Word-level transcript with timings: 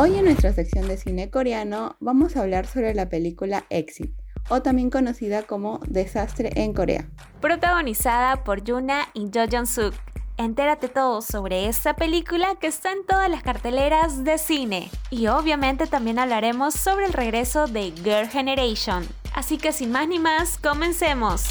Hoy 0.00 0.14
en 0.14 0.26
nuestra 0.26 0.52
sección 0.52 0.86
de 0.86 0.96
cine 0.96 1.28
coreano 1.28 1.96
vamos 1.98 2.36
a 2.36 2.42
hablar 2.42 2.68
sobre 2.68 2.94
la 2.94 3.08
película 3.08 3.64
Exit, 3.68 4.12
o 4.48 4.62
también 4.62 4.90
conocida 4.90 5.42
como 5.42 5.80
Desastre 5.88 6.52
en 6.54 6.72
Corea. 6.72 7.10
Protagonizada 7.40 8.44
por 8.44 8.62
Yuna 8.62 9.08
y 9.12 9.28
Jo 9.34 9.46
Jong 9.50 9.66
Suk. 9.66 9.94
Entérate 10.36 10.86
todo 10.86 11.20
sobre 11.20 11.66
esta 11.66 11.96
película 11.96 12.54
que 12.60 12.68
está 12.68 12.92
en 12.92 13.04
todas 13.06 13.28
las 13.28 13.42
carteleras 13.42 14.22
de 14.22 14.38
cine. 14.38 14.88
Y 15.10 15.26
obviamente 15.26 15.88
también 15.88 16.20
hablaremos 16.20 16.74
sobre 16.74 17.06
el 17.06 17.12
regreso 17.12 17.66
de 17.66 17.90
Girl 17.90 18.28
Generation. 18.28 19.04
Así 19.34 19.58
que 19.58 19.72
sin 19.72 19.90
más 19.90 20.06
ni 20.06 20.20
más, 20.20 20.58
comencemos. 20.58 21.46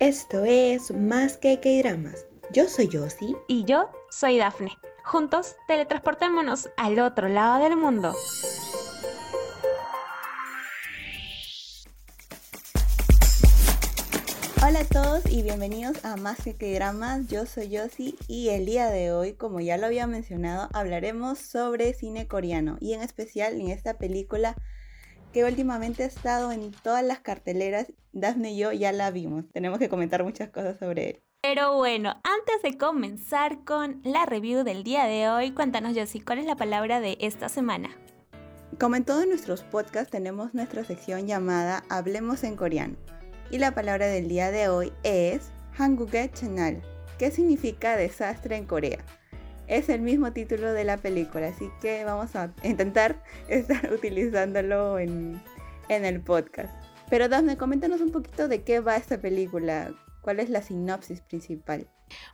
Esto 0.00 0.44
es 0.44 0.90
Más 0.90 1.36
que 1.36 1.60
K-Dramas. 1.60 2.26
Yo 2.52 2.66
soy 2.66 2.88
Josie. 2.92 3.36
Y 3.46 3.64
yo 3.64 3.88
soy 4.10 4.38
Dafne. 4.38 4.76
Juntos, 5.08 5.56
teletransportémonos 5.66 6.68
al 6.76 6.98
otro 6.98 7.30
lado 7.30 7.64
del 7.64 7.78
mundo. 7.78 8.14
Hola 14.62 14.80
a 14.80 14.84
todos 14.84 15.24
y 15.24 15.42
bienvenidos 15.42 16.04
a 16.04 16.16
Más 16.16 16.36
que 16.58 16.74
Dramas. 16.74 17.26
Yo 17.26 17.46
soy 17.46 17.70
Yosi 17.70 18.18
y 18.26 18.50
el 18.50 18.66
día 18.66 18.90
de 18.90 19.10
hoy, 19.10 19.32
como 19.32 19.60
ya 19.60 19.78
lo 19.78 19.86
había 19.86 20.06
mencionado, 20.06 20.68
hablaremos 20.74 21.38
sobre 21.38 21.94
cine 21.94 22.28
coreano 22.28 22.76
y 22.78 22.92
en 22.92 23.00
especial 23.00 23.58
en 23.58 23.70
esta 23.70 23.94
película 23.94 24.56
que 25.32 25.44
últimamente 25.44 26.02
ha 26.02 26.06
estado 26.06 26.52
en 26.52 26.70
todas 26.82 27.02
las 27.02 27.20
carteleras. 27.20 27.86
Daphne 28.12 28.52
y 28.52 28.58
yo 28.58 28.72
ya 28.72 28.92
la 28.92 29.10
vimos. 29.10 29.46
Tenemos 29.54 29.78
que 29.78 29.88
comentar 29.88 30.22
muchas 30.22 30.50
cosas 30.50 30.78
sobre 30.78 31.08
él. 31.08 31.22
Pero 31.40 31.76
bueno, 31.76 32.16
antes 32.24 32.62
de 32.64 32.76
comenzar 32.76 33.62
con 33.64 34.00
la 34.02 34.26
review 34.26 34.64
del 34.64 34.82
día 34.82 35.04
de 35.04 35.28
hoy, 35.28 35.52
cuéntanos, 35.52 35.96
Josie, 35.96 36.24
¿cuál 36.24 36.40
es 36.40 36.46
la 36.46 36.56
palabra 36.56 37.00
de 37.00 37.16
esta 37.20 37.48
semana? 37.48 37.90
Como 38.80 38.96
en 38.96 39.04
todos 39.04 39.24
nuestros 39.24 39.62
podcasts, 39.62 40.10
tenemos 40.10 40.52
nuestra 40.52 40.82
sección 40.82 41.28
llamada 41.28 41.84
Hablemos 41.90 42.42
en 42.42 42.56
coreano. 42.56 42.96
Y 43.52 43.58
la 43.58 43.72
palabra 43.72 44.08
del 44.08 44.26
día 44.26 44.50
de 44.50 44.68
hoy 44.68 44.92
es 45.04 45.52
Hanguge 45.76 46.28
Channel, 46.32 46.82
que 47.20 47.30
significa 47.30 47.96
desastre 47.96 48.56
en 48.56 48.66
Corea. 48.66 48.98
Es 49.68 49.88
el 49.90 50.00
mismo 50.00 50.32
título 50.32 50.72
de 50.72 50.82
la 50.82 50.96
película, 50.96 51.48
así 51.48 51.70
que 51.80 52.04
vamos 52.04 52.34
a 52.34 52.52
intentar 52.64 53.22
estar 53.48 53.92
utilizándolo 53.92 54.98
en, 54.98 55.40
en 55.88 56.04
el 56.04 56.20
podcast. 56.20 56.74
Pero 57.08 57.28
Daphne, 57.28 57.56
coméntanos 57.56 58.00
un 58.00 58.10
poquito 58.10 58.48
de 58.48 58.64
qué 58.64 58.80
va 58.80 58.96
esta 58.96 59.20
película. 59.20 59.94
¿Cuál 60.28 60.40
es 60.40 60.50
la 60.50 60.60
sinopsis 60.60 61.22
principal? 61.22 61.88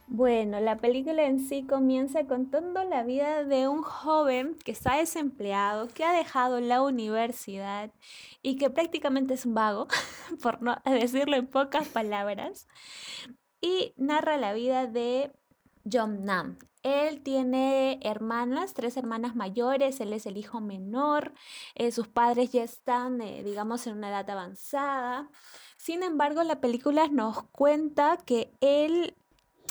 Bueno, 0.09 0.59
la 0.59 0.79
película 0.79 1.27
en 1.27 1.39
sí 1.39 1.65
comienza 1.65 2.27
contando 2.27 2.83
la 2.83 3.05
vida 3.05 3.45
de 3.45 3.69
un 3.69 3.83
joven 3.83 4.57
que 4.65 4.73
está 4.73 4.97
desempleado, 4.97 5.87
que 5.87 6.03
ha 6.03 6.13
dejado 6.13 6.59
la 6.59 6.83
universidad 6.83 7.93
y 8.43 8.57
que 8.57 8.69
prácticamente 8.69 9.35
es 9.35 9.47
un 9.47 9.55
vago, 9.55 9.87
por 10.43 10.61
no 10.61 10.77
decirlo 10.85 11.37
en 11.37 11.47
pocas 11.47 11.87
palabras, 11.87 12.67
y 13.61 13.95
narra 13.97 14.39
la 14.39 14.55
vida 14.55 14.89
de 14.89 15.31
Jong 15.85 16.19
Nam. 16.19 16.59
Él 16.83 17.23
tiene 17.23 18.01
hermanas, 18.03 18.75
tres 18.75 18.97
hermanas 18.97 19.37
mayores, 19.37 20.01
él 20.01 20.13
es 20.13 20.27
el 20.27 20.37
hijo 20.37 20.61
menor, 20.61 21.33
eh, 21.77 21.93
sus 21.93 22.09
padres 22.09 22.51
ya 22.51 22.65
están, 22.65 23.21
eh, 23.21 23.45
digamos, 23.45 23.87
en 23.87 23.99
una 23.99 24.11
edad 24.11 24.29
avanzada. 24.29 25.31
Sin 25.85 26.03
embargo, 26.03 26.43
la 26.45 26.63
película 26.63 27.09
nos 27.09 27.43
cuenta 27.53 28.17
que 28.25 28.51
él 28.63 29.15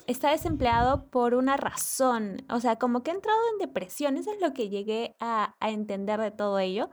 está 0.05 0.29
desempleado 0.29 1.07
por 1.07 1.33
una 1.33 1.57
razón, 1.57 2.45
o 2.51 2.59
sea, 2.59 2.75
como 2.77 3.01
que 3.01 3.09
ha 3.09 3.15
entrado 3.15 3.39
en 3.51 3.57
depresión, 3.57 4.17
eso 4.17 4.31
es 4.31 4.39
lo 4.39 4.53
que 4.53 4.69
llegué 4.69 5.15
a, 5.19 5.55
entender 5.59 6.19
de 6.19 6.29
todo 6.29 6.59
ello, 6.59 6.91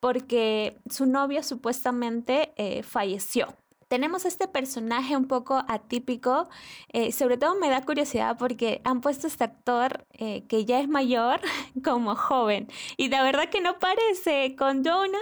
porque 0.00 0.78
su 0.88 1.04
novia 1.04 1.42
supuestamente 1.42 2.54
eh, 2.56 2.82
falleció 2.82 3.54
tenemos 3.94 4.24
este 4.24 4.48
personaje 4.48 5.16
un 5.16 5.28
poco 5.28 5.62
atípico, 5.68 6.48
eh, 6.92 7.12
sobre 7.12 7.36
todo 7.36 7.54
me 7.54 7.70
da 7.70 7.82
curiosidad 7.82 8.36
porque 8.36 8.80
han 8.82 9.00
puesto 9.00 9.28
este 9.28 9.44
actor 9.44 10.04
eh, 10.14 10.42
que 10.48 10.64
ya 10.64 10.80
es 10.80 10.88
mayor 10.88 11.40
como 11.84 12.16
joven 12.16 12.66
y 12.96 13.08
la 13.08 13.22
verdad 13.22 13.50
que 13.50 13.60
no 13.60 13.78
parece 13.78 14.56
con 14.56 14.84
Jonah, 14.84 15.16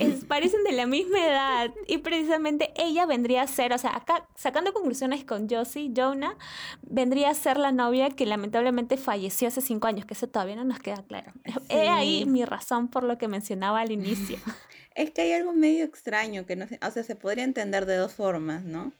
es, 0.00 0.24
parecen 0.28 0.64
de 0.64 0.72
la 0.72 0.86
misma 0.86 1.24
edad 1.24 1.70
y 1.86 1.98
precisamente 1.98 2.72
ella 2.74 3.06
vendría 3.06 3.42
a 3.42 3.46
ser, 3.46 3.72
o 3.72 3.78
sea, 3.78 3.94
acá 3.94 4.26
sacando 4.34 4.72
conclusiones 4.72 5.22
con 5.22 5.48
Josie, 5.48 5.92
Jonah 5.96 6.36
vendría 6.82 7.30
a 7.30 7.34
ser 7.34 7.56
la 7.56 7.70
novia 7.70 8.10
que 8.10 8.26
lamentablemente 8.26 8.96
falleció 8.96 9.46
hace 9.46 9.60
cinco 9.60 9.86
años, 9.86 10.06
que 10.06 10.14
eso 10.14 10.26
todavía 10.26 10.56
no 10.56 10.64
nos 10.64 10.80
queda 10.80 11.04
claro. 11.04 11.30
He 11.68 11.88
ahí 11.88 12.26
mi 12.26 12.44
razón 12.44 12.88
por 12.88 13.04
lo 13.04 13.16
que 13.16 13.28
mencionaba 13.28 13.80
al 13.80 13.92
inicio. 13.92 14.38
Es 14.94 15.10
que 15.10 15.22
hay 15.22 15.32
algo 15.32 15.52
medio 15.52 15.84
extraño 15.84 16.46
que 16.46 16.56
no 16.56 16.68
sé, 16.68 16.78
o 16.86 16.90
sea, 16.90 17.02
se 17.02 17.16
podría 17.16 17.44
entender 17.44 17.86
de 17.86 17.96
dos 17.96 18.12
formas, 18.12 18.64
¿no? 18.64 18.92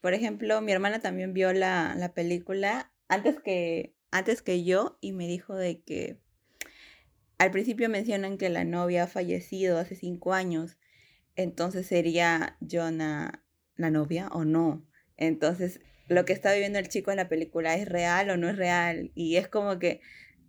Por 0.00 0.14
ejemplo, 0.14 0.60
mi 0.60 0.72
hermana 0.72 1.00
también 1.00 1.32
vio 1.32 1.52
la, 1.52 1.94
la 1.96 2.12
película 2.12 2.92
antes 3.08 3.40
que, 3.40 3.94
antes 4.10 4.42
que 4.42 4.64
yo 4.64 4.98
y 5.00 5.12
me 5.12 5.26
dijo 5.26 5.54
de 5.54 5.80
que 5.82 6.18
al 7.38 7.50
principio 7.50 7.88
mencionan 7.88 8.38
que 8.38 8.48
la 8.48 8.64
novia 8.64 9.04
ha 9.04 9.06
fallecido 9.08 9.78
hace 9.78 9.96
cinco 9.96 10.32
años, 10.32 10.76
entonces 11.36 11.86
sería 11.86 12.56
Jonah 12.60 13.44
la 13.76 13.90
novia 13.90 14.28
o 14.28 14.44
no. 14.44 14.86
Entonces, 15.16 15.80
lo 16.08 16.24
que 16.24 16.32
está 16.32 16.52
viviendo 16.52 16.78
el 16.78 16.88
chico 16.88 17.10
en 17.10 17.16
la 17.16 17.28
película 17.28 17.74
es 17.74 17.88
real 17.88 18.30
o 18.30 18.36
no 18.36 18.48
es 18.48 18.56
real. 18.56 19.10
Y 19.14 19.36
es 19.36 19.48
como 19.48 19.78
que 19.78 20.00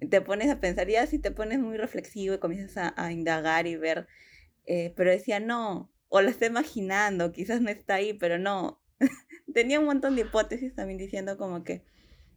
te 0.09 0.21
pones 0.21 0.49
a 0.49 0.59
pensar, 0.59 0.87
ya 0.87 1.07
si 1.07 1.19
te 1.19 1.31
pones 1.31 1.59
muy 1.59 1.77
reflexivo 1.77 2.35
y 2.35 2.39
comienzas 2.39 2.93
a 2.95 3.11
indagar 3.11 3.67
y 3.67 3.75
ver 3.75 4.07
eh, 4.65 4.93
pero 4.95 5.11
decía, 5.11 5.39
no, 5.39 5.91
o 6.09 6.21
la 6.21 6.29
está 6.29 6.45
imaginando, 6.45 7.31
quizás 7.31 7.61
no 7.61 7.69
está 7.69 7.95
ahí, 7.95 8.13
pero 8.13 8.37
no. 8.37 8.81
Tenía 9.53 9.79
un 9.79 9.85
montón 9.85 10.15
de 10.15 10.21
hipótesis 10.21 10.75
también 10.75 10.97
diciendo 10.97 11.37
como 11.37 11.63
que, 11.63 11.83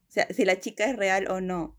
si 0.09 0.45
la 0.45 0.61
chica 0.61 0.85
es 0.89 0.97
real 0.97 1.31
o 1.31 1.41
no. 1.41 1.77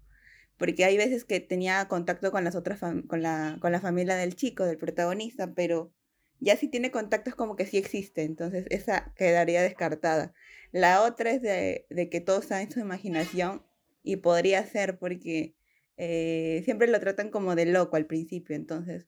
Porque 0.58 0.86
hay 0.86 0.98
veces 0.98 1.24
que 1.26 1.40
tenía 1.40 1.88
contacto 1.88 2.32
con 2.32 2.44
las 2.44 2.56
otras 2.56 2.80
con 2.80 3.22
la, 3.22 3.58
con 3.62 3.72
la 3.72 3.80
familia 3.80 4.16
del 4.16 4.36
chico, 4.36 4.66
del 4.66 4.78
protagonista, 4.78 5.54
pero 5.54 5.94
ya 6.40 6.56
si 6.58 6.68
tiene 6.68 6.92
contacto 6.92 7.30
es 7.30 7.36
como 7.36 7.56
que 7.56 7.66
sí 7.66 7.78
existe, 7.78 8.24
entonces 8.24 8.66
esa 8.70 9.14
quedaría 9.16 9.62
descartada. 9.62 10.34
La 10.72 11.04
otra 11.04 11.32
es 11.32 11.42
de, 11.42 11.86
de 11.90 12.10
que 12.10 12.22
todo 12.22 12.40
está 12.40 12.62
en 12.62 12.72
su 12.72 12.80
imaginación 12.80 13.64
y 14.04 14.18
podría 14.18 14.66
ser 14.66 14.98
porque 15.00 15.56
eh, 15.98 16.62
siempre 16.66 16.88
lo 16.88 17.00
tratan 17.00 17.30
como 17.30 17.56
de 17.56 17.66
loco 17.66 17.96
al 17.96 18.06
principio, 18.06 18.56
entonces 18.56 19.08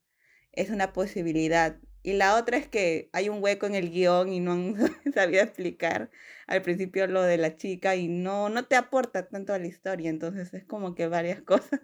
es 0.53 0.69
una 0.69 0.93
posibilidad. 0.93 1.77
Y 2.01 2.13
la 2.13 2.35
otra 2.37 2.57
es 2.57 2.67
que 2.67 3.09
hay 3.11 3.29
un 3.29 3.43
hueco 3.43 3.65
en 3.65 3.75
el 3.75 3.91
guion 3.91 4.31
y 4.31 4.39
no 4.39 4.53
han 4.53 4.75
sabido 5.13 5.43
explicar 5.43 6.09
al 6.47 6.61
principio 6.61 7.07
lo 7.07 7.21
de 7.21 7.37
la 7.37 7.55
chica 7.55 7.95
y 7.95 8.07
no, 8.07 8.49
no 8.49 8.65
te 8.65 8.75
aporta 8.75 9.27
tanto 9.27 9.53
a 9.53 9.59
la 9.59 9.67
historia. 9.67 10.09
Entonces 10.09 10.53
es 10.53 10.63
como 10.63 10.95
que 10.95 11.07
varias 11.07 11.41
cosas, 11.43 11.79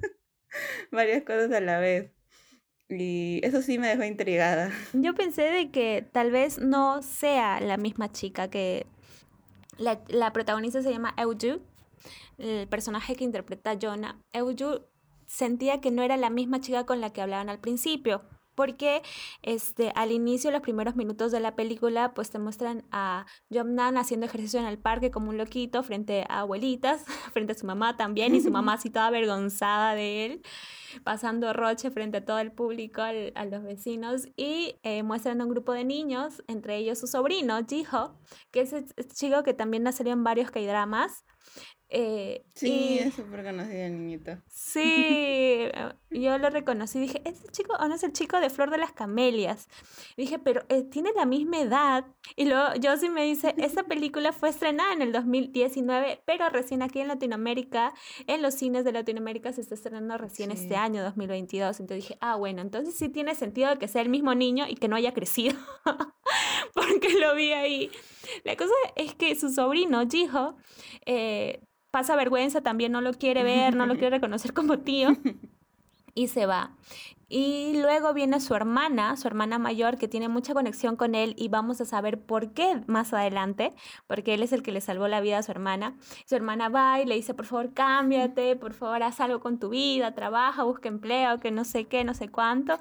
varias 0.92 1.24
cosas 1.24 1.52
a 1.52 1.60
la 1.60 1.80
vez. 1.80 2.12
Y 2.88 3.42
eso 3.44 3.62
sí 3.62 3.80
me 3.80 3.88
dejó 3.88 4.04
intrigada. 4.04 4.72
Yo 4.94 5.16
pensé 5.16 5.42
de 5.42 5.72
que 5.72 6.08
tal 6.12 6.32
vez 6.32 6.60
no 6.60 7.02
sea 7.02 7.60
la 7.60 7.78
misma 7.78 8.12
chica 8.12 8.50
que 8.50 8.86
la, 9.78 10.04
la 10.08 10.32
protagonista 10.32 10.84
se 10.84 10.92
llama 10.92 11.16
Euju, 11.18 11.62
el 12.38 12.68
personaje 12.68 13.16
que 13.16 13.24
interpreta 13.24 13.72
a 13.72 13.80
Jonah. 13.82 14.22
Euju 14.34 14.86
sentía 15.26 15.82
que 15.82 15.90
no 15.90 16.04
era 16.04 16.16
la 16.16 16.30
misma 16.30 16.62
chica 16.62 16.86
con 16.86 17.02
la 17.02 17.12
que 17.12 17.22
hablaban 17.22 17.50
al 17.50 17.60
principio 17.60 18.22
porque 18.56 19.02
este, 19.42 19.92
al 19.96 20.12
inicio, 20.12 20.52
los 20.52 20.62
primeros 20.62 20.96
minutos 20.96 21.32
de 21.32 21.40
la 21.40 21.56
película, 21.56 22.14
pues 22.14 22.30
te 22.30 22.40
muestran 22.40 22.86
a 22.92 23.26
Jomnan 23.52 23.98
haciendo 23.98 24.26
ejercicio 24.26 24.60
en 24.60 24.66
el 24.66 24.78
parque 24.78 25.12
como 25.12 25.30
un 25.30 25.38
loquito 25.38 25.84
frente 25.84 26.26
a 26.30 26.42
abuelitas, 26.42 27.06
frente 27.34 27.54
a 27.54 27.56
su 27.56 27.66
mamá 27.66 27.98
también, 27.98 28.34
y 28.36 28.42
su 28.42 28.52
mamá 28.52 28.74
así 28.74 28.90
toda 28.90 29.08
avergonzada 29.08 29.96
de 29.96 30.26
él, 30.26 30.42
pasando 31.04 31.52
roche 31.54 31.92
frente 31.92 32.18
a 32.18 32.26
todo 32.26 32.40
el 32.40 32.52
público, 32.52 33.02
a 33.02 33.46
los 33.46 33.64
vecinos, 33.64 34.28
y 34.38 34.80
eh, 34.84 35.04
muestran 35.04 35.42
a 35.42 35.44
un 35.44 35.50
grupo 35.50 35.74
de 35.74 35.84
niños, 35.84 36.44
entre 36.48 36.78
ellos 36.78 37.00
su 37.00 37.08
sobrino, 37.08 37.60
Jiho, 37.68 38.18
que 38.52 38.62
es 38.62 38.74
el 38.74 38.86
chico 39.14 39.44
que 39.44 39.54
también 39.54 39.86
ha 39.88 39.92
en 40.12 40.24
varios 40.24 40.52
K-dramas, 40.52 41.26
eh, 41.98 42.44
sí, 42.56 43.00
es 43.00 43.14
súper 43.14 43.46
conocido 43.46 43.86
el 43.86 43.94
niñito. 43.94 44.38
Sí, 44.50 44.82
eh, 44.84 45.72
yo 46.12 46.38
lo 46.38 46.50
reconocí. 46.50 47.00
Dije, 47.00 47.22
¿es 47.24 47.42
el 47.42 47.52
chico 47.52 47.74
o 47.80 47.88
no 47.88 47.96
es 47.96 48.04
el 48.04 48.12
chico 48.12 48.42
de 48.42 48.50
Flor 48.50 48.70
de 48.70 48.78
las 48.78 48.92
Camelias? 48.92 49.70
dije, 50.18 50.38
pero 50.38 50.66
eh, 50.68 50.84
tiene 50.84 51.14
la 51.16 51.26
misma 51.26 51.62
edad. 51.62 52.06
Y 52.36 52.48
luego 52.48 52.68
Josie 52.84 53.10
me 53.10 53.24
dice, 53.24 53.56
esa 53.58 53.84
película 53.88 54.34
fue 54.34 54.50
estrenada 54.50 54.92
en 54.92 55.04
el 55.04 55.14
2019, 55.14 56.22
pero 56.26 56.50
recién 56.50 56.82
aquí 56.82 57.00
en 57.00 57.08
Latinoamérica, 57.08 57.94
en 58.28 58.42
los 58.42 58.56
cines 58.56 58.84
de 58.84 58.92
Latinoamérica 58.92 59.54
se 59.54 59.62
está 59.62 59.76
estrenando 59.76 60.18
recién 60.18 60.52
este 60.52 60.76
año, 60.76 61.02
2022. 61.02 61.80
Entonces 61.80 62.04
dije, 62.04 62.18
ah, 62.20 62.36
bueno, 62.36 62.62
entonces 62.62 62.94
sí 62.98 63.08
tiene 63.08 63.36
sentido 63.36 63.80
que 63.80 63.88
sea 63.88 64.02
el 64.02 64.10
mismo 64.10 64.36
niño 64.36 64.66
y 64.68 64.76
que 64.76 64.90
no 64.90 64.98
haya 64.98 65.14
crecido, 65.14 65.56
porque 66.74 67.18
lo 67.22 67.36
vi 67.36 67.54
ahí. 67.54 67.90
La 68.44 68.58
cosa 68.58 68.74
es 68.98 69.16
que 69.16 69.34
su 69.36 69.50
sobrino, 69.50 70.06
Jiho, 70.10 70.58
eh, 71.06 71.62
pasa 71.96 72.18
vergüenza, 72.18 72.60
también 72.60 72.92
no 72.92 73.00
lo 73.00 73.14
quiere 73.14 73.42
ver, 73.42 73.74
no 73.74 73.86
lo 73.86 73.94
quiere 73.94 74.10
reconocer 74.18 74.54
como 74.54 74.80
tío 74.80 75.16
y 76.14 76.28
se 76.28 76.46
va. 76.46 76.76
Y 77.30 77.80
luego 77.82 78.14
viene 78.14 78.42
su 78.42 78.54
hermana, 78.54 79.16
su 79.16 79.30
hermana 79.30 79.60
mayor, 79.60 79.98
que 79.98 80.10
tiene 80.10 80.28
mucha 80.28 80.54
conexión 80.54 80.98
con 80.98 81.16
él 81.16 81.36
y 81.38 81.48
vamos 81.48 81.80
a 81.80 81.86
saber 81.86 82.20
por 82.20 82.52
qué 82.52 82.82
más 82.88 83.14
adelante, 83.14 83.74
porque 84.08 84.34
él 84.34 84.44
es 84.44 84.52
el 84.52 84.62
que 84.62 84.74
le 84.74 84.82
salvó 84.82 85.08
la 85.08 85.22
vida 85.22 85.38
a 85.38 85.44
su 85.44 85.52
hermana. 85.52 85.96
Su 86.26 86.36
hermana 86.36 86.68
va 86.68 87.00
y 87.00 87.06
le 87.06 87.16
dice, 87.16 87.34
por 87.34 87.46
favor, 87.46 87.74
cámbiate, 87.74 88.58
por 88.58 88.74
favor, 88.74 89.02
haz 89.02 89.22
algo 89.22 89.40
con 89.40 89.58
tu 89.58 89.70
vida, 89.70 90.14
trabaja, 90.14 90.64
busca 90.64 90.90
empleo, 90.90 91.40
que 91.40 91.52
no 91.52 91.64
sé 91.64 91.86
qué, 91.86 92.04
no 92.04 92.14
sé 92.14 92.28
cuánto. 92.28 92.78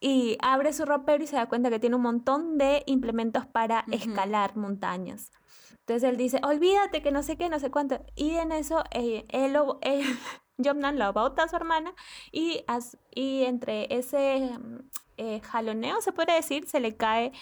Y 0.00 0.38
abre 0.40 0.72
su 0.72 0.86
ropero 0.86 1.22
y 1.22 1.26
se 1.26 1.36
da 1.36 1.50
cuenta 1.50 1.68
que 1.68 1.80
tiene 1.80 1.96
un 1.96 2.02
montón 2.02 2.56
de 2.56 2.82
implementos 2.86 3.44
para 3.44 3.84
escalar 3.90 4.56
montañas. 4.56 5.32
Entonces 5.88 6.10
él 6.10 6.18
dice, 6.18 6.38
olvídate 6.42 7.00
que 7.00 7.10
no 7.10 7.22
sé 7.22 7.38
qué, 7.38 7.48
no 7.48 7.58
sé 7.58 7.70
cuánto. 7.70 7.98
Y 8.14 8.34
en 8.34 8.52
eso 8.52 8.84
eh, 8.90 9.24
él, 9.30 9.56
Jomnan 10.62 10.98
lo 10.98 11.10
bauta 11.14 11.44
a 11.44 11.48
su 11.48 11.56
hermana 11.56 11.94
y, 12.30 12.62
y 13.14 13.44
entre 13.44 13.86
ese 13.96 14.50
eh, 15.16 15.40
jaloneo, 15.40 16.02
se 16.02 16.12
puede 16.12 16.34
decir, 16.34 16.68
se 16.68 16.80
le 16.80 16.94
cae 16.94 17.32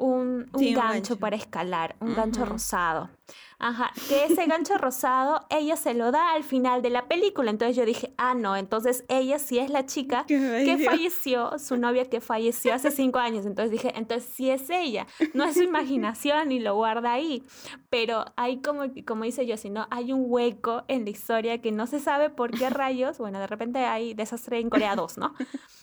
un, 0.00 0.50
gancho, 0.74 1.18
para 1.18 1.36
escalar, 1.36 1.94
un 2.00 2.14
gancho 2.14 2.44
rosado. 2.44 3.10
Ajá, 3.58 3.92
que 4.08 4.24
ese 4.24 4.46
gancho 4.46 4.78
rosado 4.78 5.44
ella 5.50 5.76
se 5.76 5.92
lo 5.92 6.10
da 6.10 6.32
al 6.32 6.42
final 6.42 6.80
de 6.80 6.90
la 6.90 7.06
película. 7.06 7.50
Entonces 7.50 7.76
yo 7.76 7.84
dije, 7.84 8.12
ah, 8.16 8.34
no, 8.34 8.56
entonces 8.56 9.04
ella 9.08 9.38
sí 9.38 9.58
es 9.58 9.70
la 9.70 9.84
chica 9.84 10.24
que 10.26 10.82
falleció, 10.84 11.58
su 11.58 11.76
novia 11.76 12.08
que 12.08 12.20
falleció 12.20 12.74
hace 12.74 12.90
cinco 12.90 13.18
años. 13.18 13.44
Entonces 13.44 13.70
dije, 13.70 13.92
entonces 13.96 14.28
sí 14.34 14.50
es 14.50 14.70
ella, 14.70 15.06
no 15.34 15.44
es 15.44 15.54
su 15.54 15.62
imaginación 15.62 16.50
y 16.52 16.58
lo 16.58 16.74
guarda 16.74 17.12
ahí. 17.12 17.44
Pero 17.90 18.24
hay 18.36 18.62
como, 18.62 18.84
como 19.06 19.24
dice 19.24 19.46
yo, 19.46 19.56
si 19.58 19.68
no, 19.68 19.86
hay 19.90 20.12
un 20.12 20.24
hueco 20.26 20.84
en 20.88 21.04
la 21.04 21.10
historia 21.10 21.60
que 21.60 21.70
no 21.70 21.86
se 21.86 22.00
sabe 22.00 22.30
por 22.30 22.50
qué 22.52 22.70
rayos, 22.70 23.18
bueno, 23.18 23.38
de 23.38 23.46
repente 23.46 23.80
hay 23.80 24.14
desastre 24.14 24.58
en 24.58 24.70
Corea 24.70 24.96
2, 24.96 25.18
¿no? 25.18 25.34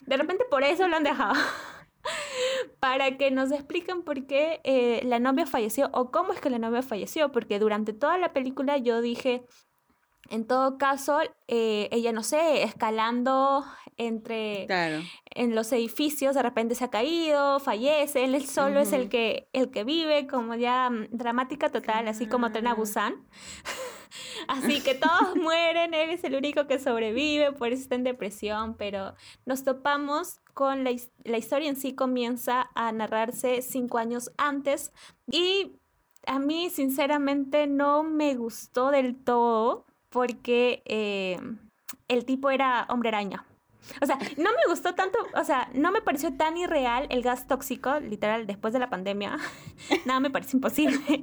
De 0.07 0.17
repente 0.17 0.45
por 0.49 0.63
eso 0.63 0.87
lo 0.87 0.95
han 0.95 1.03
dejado. 1.03 1.35
para 2.79 3.17
que 3.17 3.31
nos 3.31 3.51
expliquen 3.51 4.03
por 4.03 4.25
qué 4.25 4.61
eh, 4.63 5.01
la 5.03 5.19
novia 5.19 5.45
falleció 5.45 5.89
o 5.93 6.11
cómo 6.11 6.33
es 6.33 6.41
que 6.41 6.49
la 6.49 6.59
novia 6.59 6.81
falleció, 6.81 7.31
porque 7.31 7.59
durante 7.59 7.93
toda 7.93 8.17
la 8.17 8.33
película 8.33 8.77
yo 8.77 9.01
dije, 9.01 9.45
en 10.29 10.45
todo 10.45 10.77
caso, 10.77 11.19
eh, 11.47 11.87
ella, 11.91 12.11
no 12.11 12.23
sé, 12.23 12.63
escalando 12.63 13.65
entre 13.97 14.67
en 15.31 15.55
los 15.55 15.71
edificios, 15.71 16.35
de 16.35 16.43
repente 16.43 16.75
se 16.75 16.83
ha 16.83 16.89
caído, 16.89 17.59
fallece, 17.59 18.25
él 18.25 18.45
solo 18.45 18.79
es 18.79 18.93
el 18.93 19.09
que, 19.09 19.49
el 19.53 19.71
que 19.71 19.83
vive, 19.83 20.27
como 20.27 20.55
ya 20.55 20.89
mm, 20.89 21.07
dramática 21.11 21.69
total, 21.69 22.07
así 22.07 22.27
como 22.27 22.51
Tren 22.51 22.67
a 22.67 22.73
Busan. 22.73 23.15
Así 24.47 24.81
que 24.81 24.95
todos 24.95 25.35
mueren, 25.35 25.93
él 25.93 26.09
es 26.11 26.23
el 26.23 26.35
único 26.35 26.65
que 26.65 26.79
sobrevive, 26.79 27.51
por 27.51 27.73
eso 27.73 27.81
está 27.81 27.95
en 27.95 28.05
depresión, 28.05 28.75
pero 28.77 29.13
nos 29.45 29.65
topamos 29.65 30.39
con 30.57 30.83
la, 30.83 30.89
la 31.23 31.37
historia 31.37 31.69
en 31.69 31.75
sí 31.75 31.93
comienza 31.93 32.71
a 32.73 32.91
narrarse 32.91 33.61
cinco 33.61 33.99
años 33.99 34.31
antes 34.39 34.91
y 35.31 35.73
a 36.25 36.39
mí 36.39 36.71
sinceramente 36.71 37.67
no 37.67 38.01
me 38.01 38.33
gustó 38.33 38.89
del 38.89 39.23
todo 39.23 39.85
porque 40.09 40.81
eh, 40.85 41.39
el 42.07 42.25
tipo 42.25 42.49
era 42.49 42.87
hombre 42.89 43.09
araña. 43.09 43.45
O 44.01 44.07
sea, 44.07 44.17
no 44.37 44.49
me 44.49 44.67
gustó 44.67 44.95
tanto, 44.95 45.19
o 45.35 45.43
sea, 45.43 45.69
no 45.75 45.91
me 45.91 46.01
pareció 46.01 46.35
tan 46.35 46.57
irreal 46.57 47.05
el 47.11 47.21
gas 47.21 47.45
tóxico, 47.45 47.99
literal, 47.99 48.47
después 48.47 48.73
de 48.73 48.79
la 48.79 48.89
pandemia. 48.89 49.37
Nada 50.07 50.19
me 50.19 50.31
parece 50.31 50.57
imposible. 50.57 50.97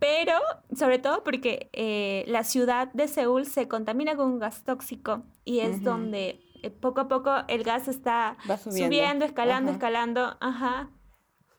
Pero, 0.00 0.32
sobre 0.74 0.98
todo 0.98 1.22
porque 1.22 1.70
eh, 1.72 2.24
la 2.26 2.42
ciudad 2.42 2.92
de 2.94 3.06
Seúl 3.06 3.46
se 3.46 3.68
contamina 3.68 4.16
con 4.16 4.26
un 4.32 4.38
gas 4.40 4.64
tóxico 4.64 5.22
y 5.44 5.60
es 5.60 5.84
donde 5.84 6.40
poco 6.70 7.00
a 7.02 7.08
poco 7.08 7.32
el 7.48 7.62
gas 7.62 7.88
está 7.88 8.36
subiendo, 8.62 9.24
escalando, 9.24 9.72
escalando. 9.72 10.36
Ajá 10.40 10.90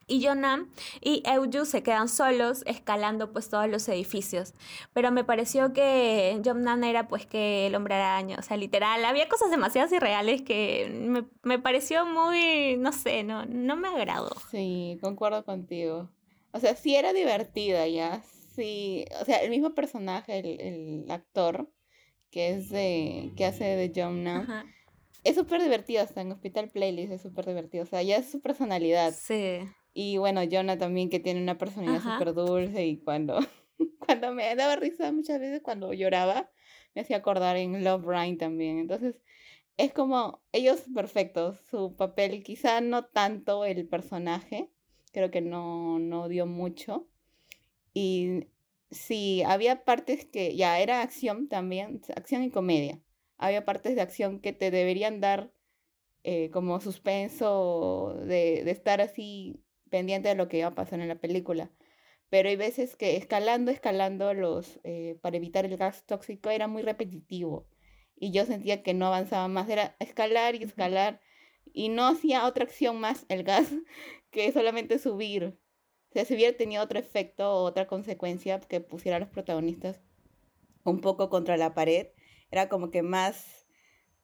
y 0.07 0.25
Jonam 0.25 0.71
y 1.01 1.21
Euju 1.25 1.65
se 1.65 1.83
quedan 1.83 2.07
solos 2.07 2.63
escalando 2.65 3.33
pues 3.33 3.49
todos 3.49 3.67
los 3.69 3.87
edificios. 3.89 4.53
Pero 4.93 5.11
me 5.11 5.23
pareció 5.23 5.73
que 5.73 6.41
Jonam 6.43 6.83
era 6.85 7.07
pues 7.07 7.25
que 7.25 7.67
el 7.67 7.75
hombre 7.75 7.95
araña, 7.95 8.37
o 8.39 8.41
sea, 8.41 8.57
literal, 8.57 9.03
había 9.03 9.27
cosas 9.27 9.51
demasiado 9.51 9.93
irreales 9.93 10.41
que 10.41 10.89
me, 10.89 11.25
me, 11.43 11.59
pareció 11.59 12.05
muy, 12.05 12.77
no 12.77 12.93
sé, 12.93 13.23
no, 13.23 13.45
no 13.45 13.75
me 13.75 13.89
agradó. 13.89 14.31
Sí, 14.49 14.97
concuerdo 15.01 15.43
contigo. 15.43 16.09
O 16.51 16.59
sea, 16.59 16.75
sí 16.75 16.95
era 16.95 17.11
divertida 17.13 17.87
ya, 17.87 18.23
sí, 18.55 19.05
o 19.21 19.25
sea, 19.25 19.39
el 19.39 19.49
mismo 19.49 19.75
personaje, 19.75 20.39
el, 20.39 20.61
el 20.61 21.11
actor 21.11 21.69
que 22.31 22.51
es 22.51 22.69
de, 22.69 23.31
que 23.35 23.45
hace 23.45 23.63
de 23.63 23.91
Jonam. 23.93 24.47
Es 25.27 25.35
súper 25.35 25.61
divertido, 25.61 26.01
hasta 26.01 26.21
en 26.21 26.31
Hospital 26.31 26.69
Playlist 26.69 27.11
es 27.11 27.21
súper 27.21 27.45
divertido, 27.45 27.83
o 27.83 27.85
sea, 27.85 28.01
ya 28.01 28.15
es 28.15 28.31
su 28.31 28.39
personalidad. 28.39 29.13
Sí. 29.13 29.59
Y 29.93 30.15
bueno, 30.15 30.39
Jonah 30.49 30.77
también 30.77 31.09
que 31.09 31.19
tiene 31.19 31.41
una 31.41 31.57
personalidad 31.57 32.01
súper 32.01 32.33
dulce 32.33 32.85
y 32.85 32.97
cuando, 32.99 33.37
cuando 33.99 34.33
me 34.33 34.55
daba 34.55 34.77
risa 34.77 35.11
muchas 35.11 35.41
veces 35.41 35.59
cuando 35.61 35.91
lloraba, 35.91 36.49
me 36.95 37.01
hacía 37.01 37.17
acordar 37.17 37.57
en 37.57 37.83
Love 37.83 38.05
Ryan 38.05 38.37
también. 38.37 38.79
Entonces, 38.79 39.19
es 39.75 39.91
como 39.91 40.41
ellos 40.53 40.85
perfectos, 40.95 41.59
su 41.69 41.97
papel 41.97 42.41
quizá 42.41 42.79
no 42.79 43.03
tanto 43.03 43.65
el 43.65 43.85
personaje, 43.85 44.71
creo 45.11 45.29
que 45.29 45.41
no, 45.41 45.99
no 45.99 46.29
dio 46.29 46.45
mucho. 46.45 47.09
Y 47.93 48.47
sí, 48.91 49.43
había 49.45 49.83
partes 49.83 50.23
que 50.23 50.55
ya 50.55 50.79
era 50.79 51.01
acción 51.01 51.49
también, 51.49 51.99
acción 52.15 52.43
y 52.43 52.49
comedia. 52.49 53.01
Había 53.37 53.65
partes 53.65 53.95
de 53.95 54.01
acción 54.01 54.39
que 54.39 54.53
te 54.53 54.71
deberían 54.71 55.21
dar 55.21 55.51
eh, 56.23 56.49
como 56.51 56.79
suspenso 56.81 58.15
de, 58.25 58.63
de 58.63 58.71
estar 58.71 59.01
así 59.01 59.63
pendiente 59.89 60.29
de 60.29 60.35
lo 60.35 60.47
que 60.47 60.59
iba 60.59 60.67
a 60.67 60.75
pasar 60.75 60.99
en 60.99 61.07
la 61.07 61.19
película. 61.19 61.71
Pero 62.29 62.49
hay 62.49 62.55
veces 62.55 62.95
que 62.95 63.15
escalando, 63.15 63.71
escalando 63.71 64.33
los, 64.33 64.79
eh, 64.83 65.17
para 65.21 65.37
evitar 65.37 65.65
el 65.65 65.77
gas 65.77 66.05
tóxico 66.05 66.49
era 66.49 66.67
muy 66.67 66.81
repetitivo. 66.81 67.67
Y 68.15 68.31
yo 68.31 68.45
sentía 68.45 68.83
que 68.83 68.93
no 68.93 69.07
avanzaba 69.07 69.47
más, 69.47 69.69
era 69.69 69.95
escalar 69.99 70.55
y 70.55 70.63
escalar. 70.63 71.21
Y 71.73 71.89
no 71.89 72.07
hacía 72.07 72.45
otra 72.45 72.65
acción 72.65 72.99
más 72.99 73.25
el 73.29 73.43
gas 73.43 73.71
que 74.31 74.51
solamente 74.51 74.99
subir. 74.99 75.57
O 76.09 76.13
sea, 76.13 76.25
si 76.25 76.35
hubiera 76.35 76.57
tenido 76.57 76.83
otro 76.83 76.99
efecto 76.99 77.51
o 77.51 77.63
otra 77.63 77.87
consecuencia 77.87 78.59
que 78.59 78.81
pusiera 78.81 79.17
a 79.17 79.19
los 79.19 79.29
protagonistas 79.29 80.01
un 80.83 81.01
poco 81.01 81.29
contra 81.29 81.57
la 81.57 81.73
pared, 81.73 82.07
era 82.51 82.69
como 82.69 82.91
que 82.91 83.01
más, 83.01 83.67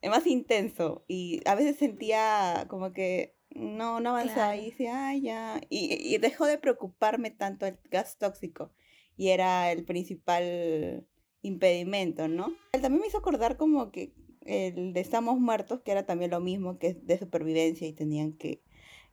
más 0.01 0.27
intenso. 0.27 1.03
Y 1.07 1.41
a 1.47 1.55
veces 1.55 1.77
sentía 1.77 2.65
como 2.69 2.93
que 2.93 3.35
no, 3.51 3.99
no 3.99 4.11
avanzaba 4.11 4.55
y 4.55 4.65
dice, 4.65 4.89
ay, 4.89 5.21
ya. 5.21 5.61
Y, 5.69 5.93
y 5.93 6.17
dejó 6.17 6.45
de 6.45 6.57
preocuparme 6.57 7.31
tanto 7.31 7.65
el 7.65 7.79
gas 7.89 8.17
tóxico 8.17 8.71
y 9.15 9.29
era 9.29 9.71
el 9.71 9.85
principal 9.85 11.05
impedimento, 11.41 12.27
¿no? 12.27 12.55
Él 12.71 12.81
también 12.81 13.01
me 13.01 13.07
hizo 13.07 13.17
acordar 13.17 13.57
como 13.57 13.91
que 13.91 14.13
el 14.41 14.93
de 14.93 14.99
Estamos 14.99 15.39
Muertos, 15.39 15.81
que 15.81 15.91
era 15.91 16.05
también 16.05 16.31
lo 16.31 16.39
mismo 16.39 16.79
que 16.79 16.93
de 16.93 17.17
supervivencia 17.17 17.87
y 17.87 17.93
tenían 17.93 18.33
que, 18.33 18.61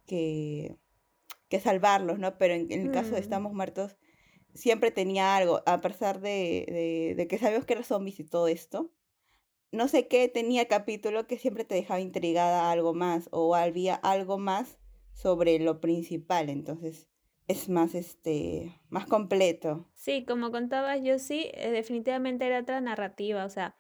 que, 0.07 0.77
que 1.49 1.61
salvarlos, 1.61 2.19
¿no? 2.19 2.39
Pero 2.39 2.55
en, 2.55 2.71
el 2.71 2.91
caso 2.91 3.11
de 3.11 3.21
mm. 3.21 3.25
Estamos 3.25 3.53
Muertos 3.53 3.97
siempre 4.55 4.91
tenía 4.91 5.37
algo, 5.37 5.63
a 5.67 5.81
pesar 5.81 6.21
de, 6.21 6.67
de, 6.69 7.15
de 7.17 7.29
que 7.29 7.39
sabíamos 7.39 7.67
que 7.67 7.75
eran 7.75 7.85
zombies 7.85 8.19
y 8.21 8.25
todo 8.25 8.49
esto, 8.49 8.91
no 9.73 9.89
sé 9.89 10.09
qué 10.09 10.29
tenía 10.29 10.67
capítulo 10.67 11.27
que 11.27 11.39
siempre 11.39 11.65
te 11.65 11.75
dejaba 11.75 12.01
intrigada 12.01 12.71
algo 12.71 12.95
más 12.95 13.29
o 13.33 13.55
había 13.55 13.95
algo 13.95 14.39
más 14.39 14.79
sobre 15.13 15.59
lo 15.59 15.81
principal, 15.81 16.49
entonces 16.49 17.09
es 17.47 17.69
más 17.69 17.95
este 17.95 18.81
más 18.89 19.07
completo. 19.07 19.89
Sí, 19.95 20.25
como 20.25 20.51
contabas 20.51 21.01
yo 21.03 21.19
sí, 21.19 21.51
eh, 21.55 21.71
definitivamente 21.71 22.47
era 22.47 22.61
otra 22.61 22.81
narrativa, 22.81 23.45
o 23.45 23.51
sea, 23.51 23.77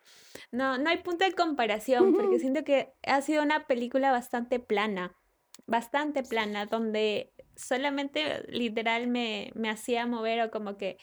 no 0.50 0.78
no 0.78 0.90
hay 0.90 0.98
punto 0.98 1.24
de 1.24 1.32
comparación 1.32 2.14
porque 2.14 2.38
siento 2.38 2.64
que 2.64 2.92
ha 3.02 3.22
sido 3.22 3.42
una 3.42 3.66
película 3.66 4.10
bastante 4.10 4.58
plana, 4.58 5.16
bastante 5.66 6.22
plana 6.22 6.66
donde 6.66 7.32
solamente 7.56 8.44
literal 8.48 9.06
me, 9.06 9.52
me 9.54 9.70
hacía 9.70 10.06
mover 10.06 10.42
o 10.42 10.50
como 10.50 10.76
que 10.76 10.98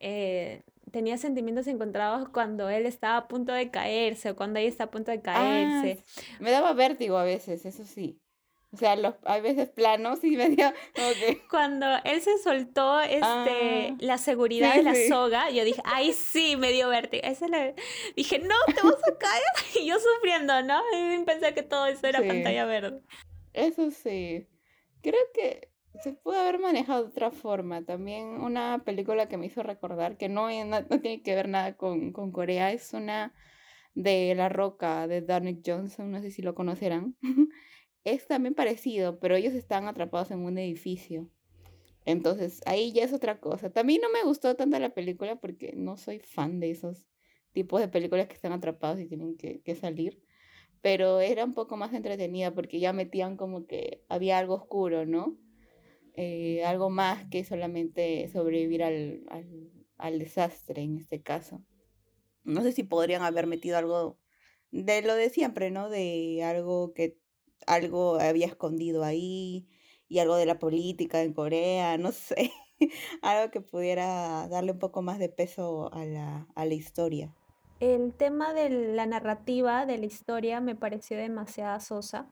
eh, 0.00 0.64
tenía 0.92 1.18
sentimientos 1.18 1.66
encontrados 1.66 2.28
cuando 2.28 2.68
él 2.68 2.86
estaba 2.86 3.16
a 3.16 3.28
punto 3.28 3.52
de 3.52 3.70
caerse 3.70 4.30
o 4.30 4.36
cuando 4.36 4.60
ella 4.60 4.68
está 4.68 4.84
a 4.84 4.90
punto 4.90 5.10
de 5.10 5.20
caerse. 5.20 6.04
me 6.38 6.50
daba 6.50 6.72
vértigo 6.74 7.16
a 7.16 7.24
veces, 7.24 7.66
eso 7.66 7.84
sí. 7.84 8.20
O 8.74 8.78
sea, 8.78 8.96
los, 8.96 9.14
hay 9.24 9.42
veces 9.42 9.68
planos 9.68 10.24
y 10.24 10.36
me 10.36 10.48
dio 10.48 10.72
Cuando 11.50 11.86
él 12.04 12.20
se 12.22 12.38
soltó 12.38 13.00
este, 13.00 13.20
ah, 13.22 13.96
la 13.98 14.18
seguridad 14.18 14.74
de 14.74 14.82
la 14.82 14.94
soga, 15.08 15.50
yo 15.50 15.64
dije, 15.64 15.82
ay, 15.84 16.12
sí, 16.12 16.56
me 16.56 16.72
dio 16.72 16.88
vértigo. 16.88 17.22
Esa 17.24 17.48
la... 17.48 17.74
Dije, 18.16 18.38
no, 18.38 18.54
te 18.66 18.80
vas 18.82 19.08
a 19.08 19.18
caer. 19.18 19.42
Y 19.82 19.86
yo 19.86 19.96
sufriendo, 19.98 20.62
¿no? 20.62 20.80
Y 20.94 21.24
pensé 21.24 21.54
que 21.54 21.62
todo 21.62 21.86
eso 21.86 22.06
era 22.06 22.20
pantalla 22.20 22.64
verde. 22.64 23.02
Eso 23.52 23.90
sí. 23.90 24.46
Creo 25.02 25.20
que 25.34 25.70
se 26.00 26.12
pudo 26.12 26.40
haber 26.40 26.58
manejado 26.58 27.02
de 27.02 27.08
otra 27.10 27.30
forma. 27.30 27.84
También 27.84 28.40
una 28.40 28.82
película 28.84 29.28
que 29.28 29.36
me 29.36 29.46
hizo 29.46 29.62
recordar, 29.62 30.16
que 30.16 30.28
no, 30.28 30.48
no, 30.64 30.84
tiene 31.00 31.22
que 31.22 31.34
ver 31.34 31.48
nada 31.48 31.76
con, 31.76 32.12
con, 32.12 32.32
Corea, 32.32 32.72
es 32.72 32.92
una 32.92 33.34
de 33.94 34.34
La 34.34 34.48
Roca, 34.48 35.06
de 35.06 35.20
Darnick 35.20 35.62
Johnson, 35.64 36.10
no 36.10 36.20
sé 36.20 36.30
si 36.30 36.42
lo 36.42 36.54
conocerán. 36.54 37.16
es 38.04 38.26
también 38.26 38.54
parecido, 38.54 39.18
pero 39.20 39.36
ellos 39.36 39.54
están 39.54 39.86
atrapados 39.86 40.30
en 40.30 40.40
un 40.40 40.58
edificio. 40.58 41.28
Entonces, 42.04 42.62
ahí 42.66 42.92
ya 42.92 43.04
es 43.04 43.12
otra 43.12 43.38
cosa. 43.38 43.70
También 43.70 44.00
no 44.02 44.10
me 44.10 44.24
gustó 44.24 44.56
tanto 44.56 44.78
la 44.78 44.90
película 44.94 45.36
porque 45.36 45.72
no 45.76 45.96
soy 45.96 46.18
fan 46.18 46.58
de 46.58 46.70
esos 46.70 47.06
tipos 47.52 47.80
de 47.80 47.88
películas 47.88 48.26
que 48.26 48.34
están 48.34 48.52
atrapados 48.52 48.98
y 48.98 49.06
tienen 49.06 49.36
que, 49.36 49.60
que 49.62 49.76
salir. 49.76 50.20
Pero 50.80 51.20
era 51.20 51.44
un 51.44 51.54
poco 51.54 51.76
más 51.76 51.92
entretenida 51.92 52.52
porque 52.52 52.80
ya 52.80 52.92
metían 52.92 53.36
como 53.36 53.66
que 53.66 54.04
había 54.08 54.38
algo 54.38 54.54
oscuro, 54.54 55.06
¿no? 55.06 55.38
Eh, 56.14 56.64
algo 56.64 56.90
más 56.90 57.26
que 57.30 57.44
solamente 57.44 58.28
sobrevivir 58.28 58.82
al, 58.82 59.24
al, 59.30 59.70
al 59.96 60.18
desastre 60.18 60.82
en 60.82 60.98
este 60.98 61.22
caso. 61.22 61.62
No 62.44 62.62
sé 62.62 62.72
si 62.72 62.82
podrían 62.82 63.22
haber 63.22 63.46
metido 63.46 63.78
algo 63.78 64.18
de 64.70 65.02
lo 65.02 65.14
de 65.14 65.30
siempre, 65.30 65.70
¿no? 65.70 65.88
De 65.88 66.42
algo 66.44 66.92
que 66.92 67.18
algo 67.66 68.16
había 68.16 68.46
escondido 68.46 69.04
ahí 69.04 69.68
y 70.08 70.18
algo 70.18 70.36
de 70.36 70.46
la 70.46 70.58
política 70.58 71.22
en 71.22 71.32
Corea, 71.32 71.96
no 71.98 72.12
sé, 72.12 72.52
algo 73.22 73.50
que 73.50 73.60
pudiera 73.60 74.48
darle 74.48 74.72
un 74.72 74.78
poco 74.78 75.02
más 75.02 75.18
de 75.18 75.28
peso 75.28 75.92
a 75.92 76.04
la, 76.04 76.48
a 76.54 76.64
la 76.64 76.74
historia. 76.74 77.34
El 77.80 78.12
tema 78.14 78.52
de 78.52 78.70
la 78.70 79.06
narrativa 79.06 79.86
de 79.86 79.98
la 79.98 80.06
historia 80.06 80.60
me 80.60 80.76
pareció 80.76 81.16
demasiado 81.16 81.80
sosa. 81.80 82.30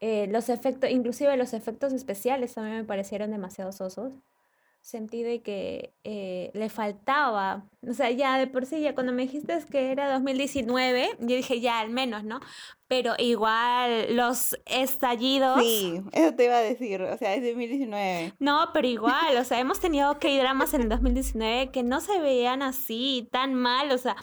Eh, 0.00 0.26
los 0.30 0.48
efectos, 0.48 0.90
inclusive 0.90 1.36
los 1.36 1.52
efectos 1.54 1.92
especiales 1.92 2.54
también 2.54 2.76
me 2.76 2.84
parecieron 2.84 3.30
demasiado 3.30 3.72
sosos 3.72 4.12
sentí 4.86 5.24
de 5.24 5.42
que 5.42 5.92
eh, 6.04 6.52
le 6.54 6.68
faltaba, 6.68 7.64
o 7.84 7.92
sea, 7.92 8.08
ya 8.12 8.38
de 8.38 8.46
por 8.46 8.66
sí, 8.66 8.80
ya 8.80 8.94
cuando 8.94 9.12
me 9.12 9.22
dijiste 9.22 9.58
que 9.68 9.90
era 9.90 10.12
2019, 10.12 11.16
yo 11.18 11.34
dije 11.34 11.60
ya 11.60 11.80
al 11.80 11.90
menos, 11.90 12.22
¿no? 12.22 12.38
Pero 12.86 13.14
igual 13.18 14.14
los 14.14 14.56
estallidos... 14.64 15.60
Sí, 15.60 16.00
eso 16.12 16.34
te 16.36 16.44
iba 16.44 16.58
a 16.58 16.62
decir, 16.62 17.02
o 17.02 17.18
sea, 17.18 17.34
es 17.34 17.42
2019. 17.42 18.34
No, 18.38 18.68
pero 18.72 18.86
igual, 18.86 19.36
o 19.36 19.42
sea, 19.42 19.58
hemos 19.58 19.80
tenido 19.80 20.20
que 20.20 20.38
dramas 20.38 20.72
en 20.72 20.82
el 20.82 20.88
2019 20.88 21.72
que 21.72 21.82
no 21.82 22.00
se 22.00 22.20
veían 22.20 22.62
así, 22.62 23.28
tan 23.32 23.54
mal, 23.54 23.90
o 23.90 23.98
sea 23.98 24.14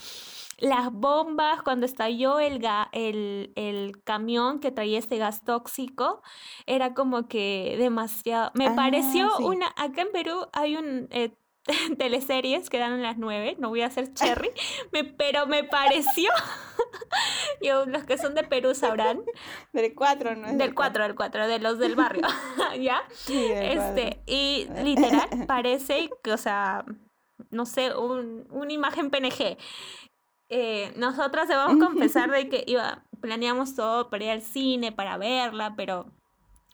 las 0.63 0.93
bombas, 0.93 1.61
cuando 1.61 1.85
estalló 1.85 2.39
el, 2.39 2.65
el, 2.93 3.51
el, 3.55 4.01
camión 4.05 4.61
que 4.61 4.71
traía 4.71 4.97
este 4.97 5.17
gas 5.17 5.43
tóxico, 5.43 6.23
era 6.65 6.93
como 6.93 7.27
que 7.27 7.75
demasiado. 7.77 8.49
Me 8.55 8.67
ah, 8.67 8.73
pareció 8.75 9.29
una. 9.39 9.67
Acá 9.75 10.03
en 10.03 10.11
Perú 10.11 10.47
hay 10.53 10.77
un. 10.77 11.07
Eh, 11.11 11.35
teleseries 11.97 12.69
que 12.69 12.77
dan 12.77 12.93
a 12.93 12.97
las 12.97 13.17
nueve, 13.17 13.55
no 13.57 13.69
voy 13.69 13.81
a 13.81 13.87
hacer 13.87 14.13
cherry, 14.13 14.49
me, 14.91 15.05
pero 15.05 15.47
me 15.47 15.63
pareció, 15.63 16.29
yo, 17.61 17.85
los 17.85 18.03
que 18.03 18.17
son 18.17 18.35
de 18.35 18.43
Perú 18.43 18.75
sabrán. 18.75 19.21
Del 19.71 19.95
4, 19.95 20.35
¿no? 20.35 20.53
Del 20.53 20.75
4, 20.75 21.03
del 21.03 21.15
4, 21.15 21.47
de 21.47 21.59
los 21.59 21.79
del 21.79 21.95
barrio, 21.95 22.27
¿ya? 22.81 23.01
este, 23.29 24.21
y 24.25 24.67
literal 24.83 25.45
parece 25.47 26.09
que, 26.21 26.33
o 26.33 26.37
sea, 26.37 26.83
no 27.49 27.65
sé, 27.65 27.95
un, 27.95 28.45
una 28.49 28.73
imagen 28.73 29.09
PNG 29.09 29.57
eh, 30.49 30.93
nosotras 30.97 31.47
debemos 31.47 31.77
confesar 31.83 32.29
de 32.31 32.49
que 32.49 32.63
iba, 32.67 33.03
planeamos 33.21 33.75
todo 33.75 34.09
para 34.09 34.25
ir 34.25 34.31
al 34.31 34.41
cine, 34.41 34.91
para 34.91 35.17
verla, 35.17 35.73
pero 35.75 36.11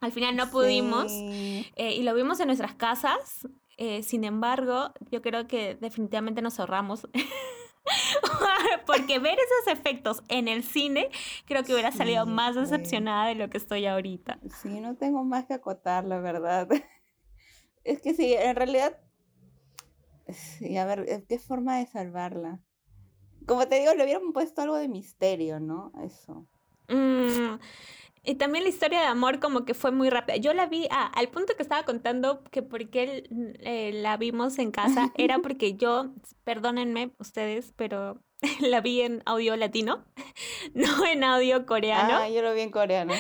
al 0.01 0.11
final 0.11 0.35
no 0.35 0.49
pudimos 0.49 1.11
eh, 1.11 1.93
y 1.95 2.03
lo 2.03 2.13
vimos 2.13 2.39
en 2.39 2.47
nuestras 2.47 2.73
casas. 2.75 3.47
Eh, 3.77 4.03
sin 4.03 4.23
embargo, 4.23 4.93
yo 5.11 5.21
creo 5.21 5.47
que 5.47 5.75
definitivamente 5.75 6.41
nos 6.41 6.59
ahorramos. 6.59 7.07
Porque 8.85 9.19
ver 9.19 9.37
esos 9.39 9.77
efectos 9.77 10.21
en 10.27 10.47
el 10.47 10.63
cine 10.63 11.09
creo 11.45 11.63
que 11.63 11.73
hubiera 11.73 11.91
salido 11.91 12.25
más 12.25 12.55
decepcionada 12.55 13.27
de 13.27 13.35
lo 13.35 13.49
que 13.49 13.57
estoy 13.57 13.85
ahorita. 13.85 14.39
Sí, 14.61 14.79
no 14.79 14.95
tengo 14.95 15.23
más 15.23 15.45
que 15.45 15.53
acotar, 15.53 16.05
la 16.05 16.19
verdad. 16.19 16.67
Es 17.85 18.01
que 18.01 18.13
sí, 18.13 18.33
en 18.33 18.55
realidad, 18.57 18.97
sí, 20.27 20.77
a 20.77 20.85
ver, 20.85 21.25
¿qué 21.27 21.39
forma 21.39 21.77
de 21.77 21.87
salvarla? 21.87 22.59
Como 23.45 23.67
te 23.67 23.79
digo, 23.79 23.93
le 23.93 24.03
hubieran 24.03 24.31
puesto 24.33 24.61
algo 24.61 24.75
de 24.75 24.87
misterio, 24.87 25.59
¿no? 25.59 25.91
Eso. 26.03 26.45
Mm, 26.87 27.59
y 28.23 28.35
también 28.35 28.63
la 28.63 28.69
historia 28.69 28.99
de 28.99 29.07
amor 29.07 29.39
como 29.39 29.65
que 29.65 29.73
fue 29.73 29.91
muy 29.91 30.09
rápida. 30.09 30.37
Yo 30.37 30.53
la 30.53 30.65
vi 30.65 30.87
al 30.91 31.29
punto 31.29 31.55
que 31.55 31.63
estaba 31.63 31.83
contando 31.83 32.43
que 32.51 32.61
por 32.61 32.89
qué 32.89 33.23
eh, 33.61 33.91
la 33.93 34.17
vimos 34.17 34.59
en 34.59 34.71
casa 34.71 35.11
era 35.15 35.39
porque 35.43 35.75
yo, 35.75 36.11
perdónenme 36.43 37.11
ustedes, 37.17 37.73
pero 37.75 38.21
la 38.61 38.81
vi 38.81 39.01
en 39.01 39.23
audio 39.25 39.55
latino, 39.55 40.05
no 40.73 41.05
en 41.05 41.23
audio 41.23 41.65
coreano. 41.65 42.17
Ah, 42.17 42.29
yo 42.29 42.41
lo 42.41 42.53
vi 42.53 42.61
en 42.61 42.71
coreano. 42.71 43.13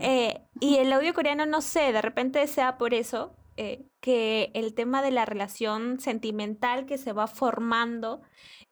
Eh, 0.00 0.42
y 0.60 0.76
el 0.76 0.92
audio 0.92 1.14
coreano, 1.14 1.46
no 1.46 1.60
sé, 1.60 1.92
de 1.92 2.02
repente 2.02 2.46
sea 2.46 2.78
por 2.78 2.94
eso, 2.94 3.36
eh, 3.56 3.84
que 4.00 4.50
el 4.54 4.74
tema 4.74 5.02
de 5.02 5.10
la 5.10 5.24
relación 5.24 6.00
sentimental 6.00 6.86
que 6.86 6.98
se 6.98 7.12
va 7.12 7.26
formando 7.26 8.22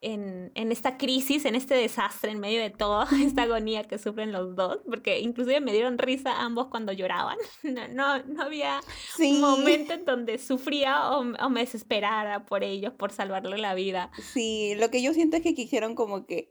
en, 0.02 0.50
en, 0.54 0.72
esta 0.72 0.96
crisis, 0.96 1.44
en 1.44 1.54
este 1.54 1.74
desastre, 1.74 2.30
en 2.30 2.40
medio 2.40 2.60
de 2.60 2.70
toda 2.70 3.06
esta 3.22 3.42
agonía 3.42 3.84
que 3.84 3.98
sufren 3.98 4.32
los 4.32 4.56
dos, 4.56 4.78
porque 4.86 5.20
inclusive 5.20 5.60
me 5.60 5.72
dieron 5.72 5.98
risa 5.98 6.40
ambos 6.40 6.68
cuando 6.68 6.92
lloraban. 6.92 7.38
No, 7.90 8.22
no, 8.22 8.42
había 8.42 8.80
un 9.18 9.40
momento 9.40 9.92
en 9.92 10.04
donde 10.04 10.38
sufría 10.38 11.10
o, 11.10 11.20
o, 11.20 11.50
me 11.50 11.60
desesperara 11.60 12.46
por 12.46 12.64
ellos, 12.64 12.92
por 12.94 13.12
salvarle 13.12 13.58
la 13.58 13.74
vida. 13.74 14.10
Sí, 14.32 14.74
lo 14.76 14.90
que 14.90 15.02
yo 15.02 15.12
siento 15.14 15.36
es 15.36 15.42
que 15.42 15.54
quisieron 15.54 15.94
como 15.94 16.26
que 16.26 16.50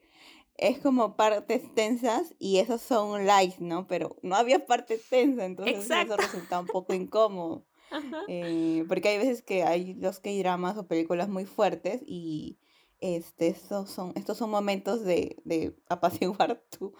es 0.59 0.79
como 0.79 1.15
partes 1.15 1.73
tensas 1.73 2.35
y 2.37 2.57
esos 2.57 2.81
son 2.81 3.25
likes, 3.25 3.57
¿no? 3.59 3.87
Pero 3.87 4.17
no 4.21 4.35
había 4.35 4.65
partes 4.65 5.07
tensas, 5.09 5.45
entonces 5.45 5.89
eso 5.89 6.17
resulta 6.17 6.59
un 6.59 6.67
poco 6.67 6.93
incómodo. 6.93 7.65
Eh, 8.27 8.85
porque 8.87 9.09
hay 9.09 9.17
veces 9.17 9.41
que 9.41 9.63
hay 9.63 9.95
los 9.95 10.19
que 10.19 10.29
hay 10.29 10.39
dramas 10.39 10.77
o 10.77 10.85
películas 10.85 11.27
muy 11.27 11.45
fuertes 11.45 12.03
y 12.05 12.59
este, 13.01 13.47
estos, 13.47 13.89
son, 13.89 14.13
estos 14.15 14.37
son 14.37 14.49
momentos 14.49 15.03
de, 15.03 15.37
de 15.45 15.75
apaciguar 15.89 16.63
tu, 16.69 16.93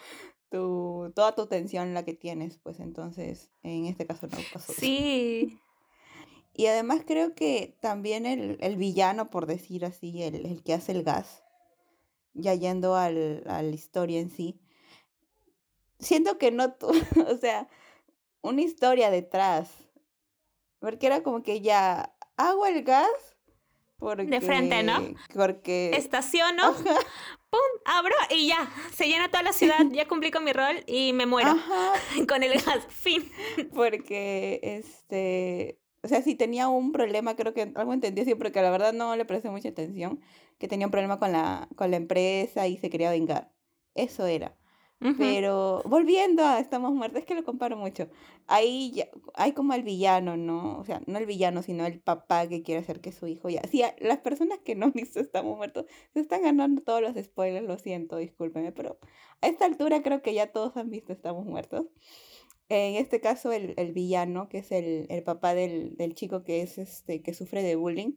tu, 0.50 1.12
toda 1.16 1.36
tu 1.36 1.48
tensión 1.48 1.94
la 1.94 2.04
que 2.04 2.14
tienes, 2.14 2.58
pues 2.58 2.80
entonces 2.80 3.50
en 3.64 3.86
este 3.86 4.06
caso 4.06 4.28
no 4.28 4.38
pasó. 4.54 4.74
Sí. 4.74 5.60
Y 6.54 6.66
además 6.66 7.04
creo 7.06 7.36
que 7.36 7.78
también 7.80 8.26
el, 8.26 8.58
el 8.60 8.76
villano, 8.76 9.30
por 9.30 9.46
decir 9.46 9.86
así, 9.86 10.24
el, 10.24 10.46
el, 10.46 10.64
que 10.64 10.74
hace 10.74 10.92
el 10.92 11.04
gas, 11.04 11.44
ya 12.34 12.54
yendo 12.54 12.96
al, 12.96 13.44
a 13.48 13.62
la 13.62 13.70
historia 13.70 14.20
en 14.20 14.30
sí, 14.30 14.60
siento 16.00 16.38
que 16.38 16.52
no, 16.52 16.76
o 17.28 17.38
sea, 17.38 17.70
una 18.42 18.62
historia 18.62 19.10
detrás, 19.10 19.70
porque 20.80 21.08
era 21.08 21.24
como 21.24 21.44
que 21.44 21.62
ya 21.62 22.16
hago 22.36 22.66
el 22.66 22.84
gas 22.84 23.38
de 24.00 24.42
frente, 24.42 24.84
¿no? 24.84 25.14
Porque... 25.34 25.92
Estaciono, 25.96 26.74
¡pum! 26.74 27.60
Abro 27.86 28.16
y 28.30 28.48
ya, 28.48 28.70
se 28.94 29.08
llena 29.08 29.30
toda 29.30 29.44
la 29.44 29.54
ciudad, 29.54 29.80
ya 29.92 30.08
cumplí 30.08 30.32
con 30.32 30.44
mi 30.44 30.54
rol 30.54 30.84
y 30.88 31.14
me 31.14 31.26
muero 31.26 31.56
con 32.28 32.44
el 32.44 32.54
gas, 32.54 32.86
fin. 32.90 33.30
Porque, 33.74 34.60
este, 34.64 35.80
o 36.04 36.08
sea, 36.08 36.22
si 36.22 36.36
tenía 36.36 36.68
un 36.70 36.92
problema, 36.92 37.36
creo 37.36 37.54
que 37.54 37.72
algo 37.76 37.94
entendí 37.94 38.22
así, 38.22 38.36
porque 38.36 38.62
la 38.62 38.72
verdad 38.72 38.94
no 38.94 39.16
le 39.16 39.26
presté 39.26 39.50
mucha 39.50 39.70
atención, 39.70 40.22
que 40.58 40.68
tenía 40.68 40.88
un 40.88 40.92
problema 40.92 41.20
con 41.20 41.32
la, 41.32 41.68
con 41.76 41.92
la 41.92 41.98
empresa 41.98 42.68
y 42.68 42.78
se 42.78 42.90
quería 42.90 43.12
vengar. 43.12 43.52
Eso 43.96 44.26
era. 44.26 44.56
Pero 45.18 45.82
volviendo 45.86 46.44
a 46.44 46.60
Estamos 46.60 46.94
Muertos, 46.94 47.22
es 47.22 47.26
que 47.26 47.34
lo 47.34 47.46
comparo 47.46 47.78
mucho. 47.78 48.10
Ahí 48.48 48.92
ya, 48.92 49.08
hay 49.34 49.54
como 49.54 49.74
el 49.74 49.84
villano, 49.84 50.36
¿no? 50.36 50.78
O 50.78 50.84
sea, 50.84 51.02
no 51.08 51.18
el 51.18 51.26
villano, 51.26 51.64
sino 51.64 51.86
el 51.86 52.02
papá 52.02 52.50
que 52.50 52.64
quiere 52.64 52.82
hacer 52.82 53.00
que 53.00 53.14
su 53.14 53.26
hijo 53.28 53.48
ya. 53.50 53.62
Sí, 53.72 53.82
las 54.00 54.18
personas 54.18 54.60
que 54.60 54.76
no 54.76 54.88
han 54.88 54.92
visto 54.92 55.22
Estamos 55.22 55.56
Muertos 55.56 55.86
se 56.14 56.20
están 56.20 56.42
ganando 56.42 56.82
todos 56.82 57.02
los 57.02 57.16
spoilers, 57.16 57.66
lo 57.66 57.78
siento, 57.78 58.18
discúlpeme, 58.18 58.74
pero 58.74 59.00
a 59.42 59.48
esta 59.48 59.66
altura 59.66 60.04
creo 60.04 60.22
que 60.22 60.34
ya 60.34 60.52
todos 60.52 60.76
han 60.76 60.90
visto 60.90 61.14
Estamos 61.14 61.46
Muertos. 61.46 61.86
En 62.68 62.96
este 62.96 63.22
caso, 63.22 63.52
el, 63.52 63.74
el 63.78 63.94
villano, 63.94 64.50
que 64.50 64.60
es 64.60 64.72
el, 64.72 65.08
el 65.10 65.24
papá 65.24 65.56
del, 65.56 65.96
del, 65.96 66.14
chico 66.14 66.44
que 66.44 66.62
es 66.62 66.78
este, 66.78 67.22
que 67.24 67.34
sufre 67.34 67.64
de 67.64 67.76
bullying, 67.76 68.14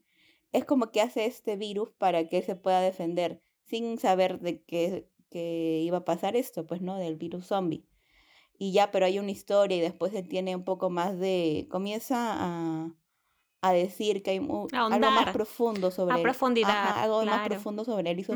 es 0.53 0.65
como 0.65 0.91
que 0.91 1.01
hace 1.01 1.27
este 1.27 1.57
virus 1.57 1.91
para 1.93 2.29
que 2.29 2.43
se 2.43 2.57
pueda 2.57 2.81
defender 2.81 3.41
sin 3.65 3.99
saber 3.99 4.41
de 4.41 4.63
qué 4.63 5.09
que 5.33 5.81
iba 5.83 5.99
a 5.99 6.05
pasar 6.05 6.37
esto, 6.37 6.67
pues, 6.67 6.83
¿no? 6.83 6.99
Del 6.99 7.17
virus 7.17 7.47
zombie. 7.47 7.87
Y 8.59 8.73
ya, 8.73 8.91
pero 8.91 9.07
hay 9.07 9.19
una 9.19 9.31
historia 9.31 9.77
y 9.77 9.81
después 9.81 10.13
se 10.13 10.23
tiene 10.23 10.55
un 10.55 10.65
poco 10.65 10.91
más 10.91 11.19
de... 11.19 11.67
comienza 11.71 12.37
a, 12.39 12.95
a 13.63 13.73
decir 13.73 14.23
que 14.23 14.33
hay 14.33 14.39
algo 14.39 15.11
más 15.11 15.33
profundo 15.33 15.91
sobre... 15.91 16.15
A 16.15 16.23
profundidad. 16.23 16.99
algo 16.99 17.25
más 17.25 17.49
profundo 17.49 17.85
sobre 17.85 18.11
él 18.11 18.21
y 18.21 18.27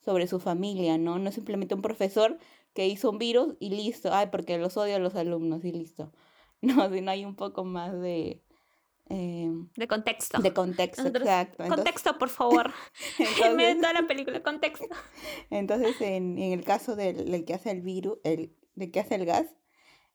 sobre 0.00 0.26
su 0.28 0.40
familia, 0.40 0.96
¿no? 0.96 1.18
No 1.18 1.28
es 1.28 1.34
simplemente 1.34 1.74
un 1.74 1.82
profesor 1.82 2.38
que 2.72 2.86
hizo 2.86 3.10
un 3.10 3.18
virus 3.18 3.56
y 3.58 3.70
listo. 3.70 4.10
Ay, 4.12 4.28
porque 4.30 4.56
los 4.56 4.76
odio 4.76 4.96
a 4.96 5.00
los 5.00 5.14
alumnos 5.16 5.64
y 5.64 5.72
listo. 5.72 6.12
no, 6.62 6.88
sino 6.90 7.10
hay 7.10 7.24
un 7.24 7.34
poco 7.34 7.64
más 7.64 7.92
de... 8.00 8.42
em, 9.10 9.68
De 9.76 9.86
contexto. 9.88 10.38
de 10.40 10.52
contexto, 10.54 11.02
Nosotros- 11.02 11.24
exacto. 11.24 11.62
Entonces- 11.62 11.76
Contexto, 11.76 12.18
por 12.18 12.28
favor. 12.38 12.72
En 13.18 13.56
medio 13.56 13.66
de 13.66 13.72
entonces, 13.72 13.80
toda 13.80 13.92
la 13.92 14.06
película, 14.08 14.42
contexto. 14.42 14.86
entonces 15.50 16.00
en, 16.00 16.38
en 16.38 16.52
el 16.52 16.64
caso 16.64 16.96
del, 16.96 17.30
del 17.30 17.44
que 17.44 17.54
hace 17.54 17.70
el 17.70 17.82
virus, 17.82 18.18
el, 18.24 18.56
del 18.74 18.90
que 18.90 19.00
hace 19.00 19.16
el 19.16 19.26
gas, 19.26 19.46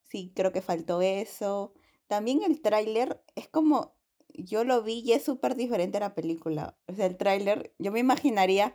sí 0.10 0.32
creo 0.36 0.52
que 0.52 0.62
faltó 0.62 1.02
eso. 1.02 1.74
También 2.08 2.42
el 2.44 2.62
tráiler 2.62 3.22
es 3.36 3.48
como, 3.48 3.96
yo 4.30 4.64
lo 4.64 4.82
vi 4.84 5.02
y 5.06 5.14
es 5.14 5.24
súper 5.24 5.56
diferente 5.56 5.98
a 5.98 6.02
la 6.02 6.16
película. 6.16 6.78
O 6.88 6.94
sea, 6.94 7.06
el 7.06 7.18
tráiler, 7.18 7.74
yo 7.80 7.92
me 7.92 8.00
imaginaría 8.00 8.74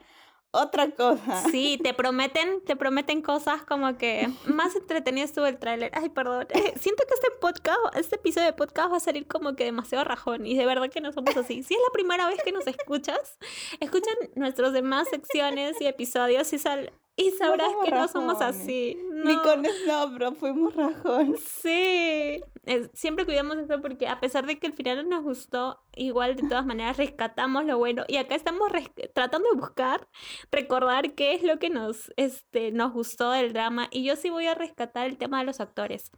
otra 0.53 0.91
cosa. 0.91 1.43
Sí, 1.51 1.79
te 1.83 1.95
prometen, 1.95 2.61
te 2.65 2.77
prometen 2.77 3.23
cosas 3.23 3.63
como 3.63 3.97
que 3.97 4.29
más 4.47 4.75
entretenido 4.75 5.25
estuvo 5.25 5.47
el 5.47 5.59
tráiler. 5.59 5.91
Ay, 5.95 6.09
perdón. 6.09 6.47
Siento 6.81 7.05
que 7.07 7.15
este 7.15 7.31
podcast, 7.41 7.79
este 7.97 8.17
episodio 8.17 8.47
de 8.47 8.53
podcast 8.53 8.93
va 8.93 8.97
a 8.97 9.01
salir 9.01 9.27
como 9.27 9.55
que 9.55 9.65
demasiado 9.65 10.05
rajón 10.05 10.47
y 10.47 10.57
de 10.57 10.67
verdad 10.67 10.91
que 10.91 11.01
no 11.01 11.13
somos 11.13 11.37
así. 11.37 11.63
Si 11.63 11.75
es 11.75 11.81
la 11.81 11.93
primera 11.93 12.27
vez 12.27 12.43
que 12.43 12.53
nos 12.53 12.67
escuchas, 12.67 13.39
escuchan 13.81 14.15
nuestras 14.35 14.73
demás 14.73 15.09
secciones 15.09 15.81
y 15.81 15.87
episodios 15.87 16.53
y, 16.53 16.59
sal 16.59 16.93
y 17.17 17.31
sabrás 17.33 17.71
somos 17.71 17.85
que 17.85 17.91
no 17.91 18.09
somos 18.09 18.39
rajones. 18.39 18.61
así. 18.63 18.97
Ni 19.25 19.35
No. 19.37 19.43
con 19.43 19.65
Snowbro 19.67 20.33
fuimos 20.33 20.75
rajón. 20.75 21.37
Sí, 21.37 22.41
es- 22.65 22.91
siempre 22.95 23.27
cuidamos 23.27 23.59
eso 23.59 23.81
porque 23.83 24.09
a 24.09 24.19
pesar 24.21 24.47
de 24.47 24.59
que 24.59 24.67
el 24.69 24.73
final 24.73 24.97
no 25.09 25.17
nos 25.17 25.25
gustó, 25.25 25.79
igual 25.95 26.37
de 26.37 26.49
todas 26.49 26.65
maneras 26.65 26.97
rescatamos 26.97 27.65
lo 27.67 27.77
bueno 27.77 28.05
y 28.09 28.17
acá 28.17 28.35
estamos 28.35 28.71
tratando 29.15 29.51
de 29.51 29.57
buscar, 29.61 30.09
recordar 30.51 31.15
qué 31.15 31.35
es 31.35 31.43
lo 31.43 31.59
que 31.59 31.69
nos, 31.69 32.11
este, 32.17 32.73
nos 32.73 32.93
gustó 32.95 33.31
del 33.33 33.53
drama 33.53 33.89
y 33.91 34.05
yo 34.05 34.17
sí 34.17 34.31
voy 34.31 34.47
a 34.47 34.55
rescatar 34.55 35.07
el 35.07 35.19
tema 35.19 35.41
de 35.41 35.45
los 35.45 35.61
actores. 35.61 36.11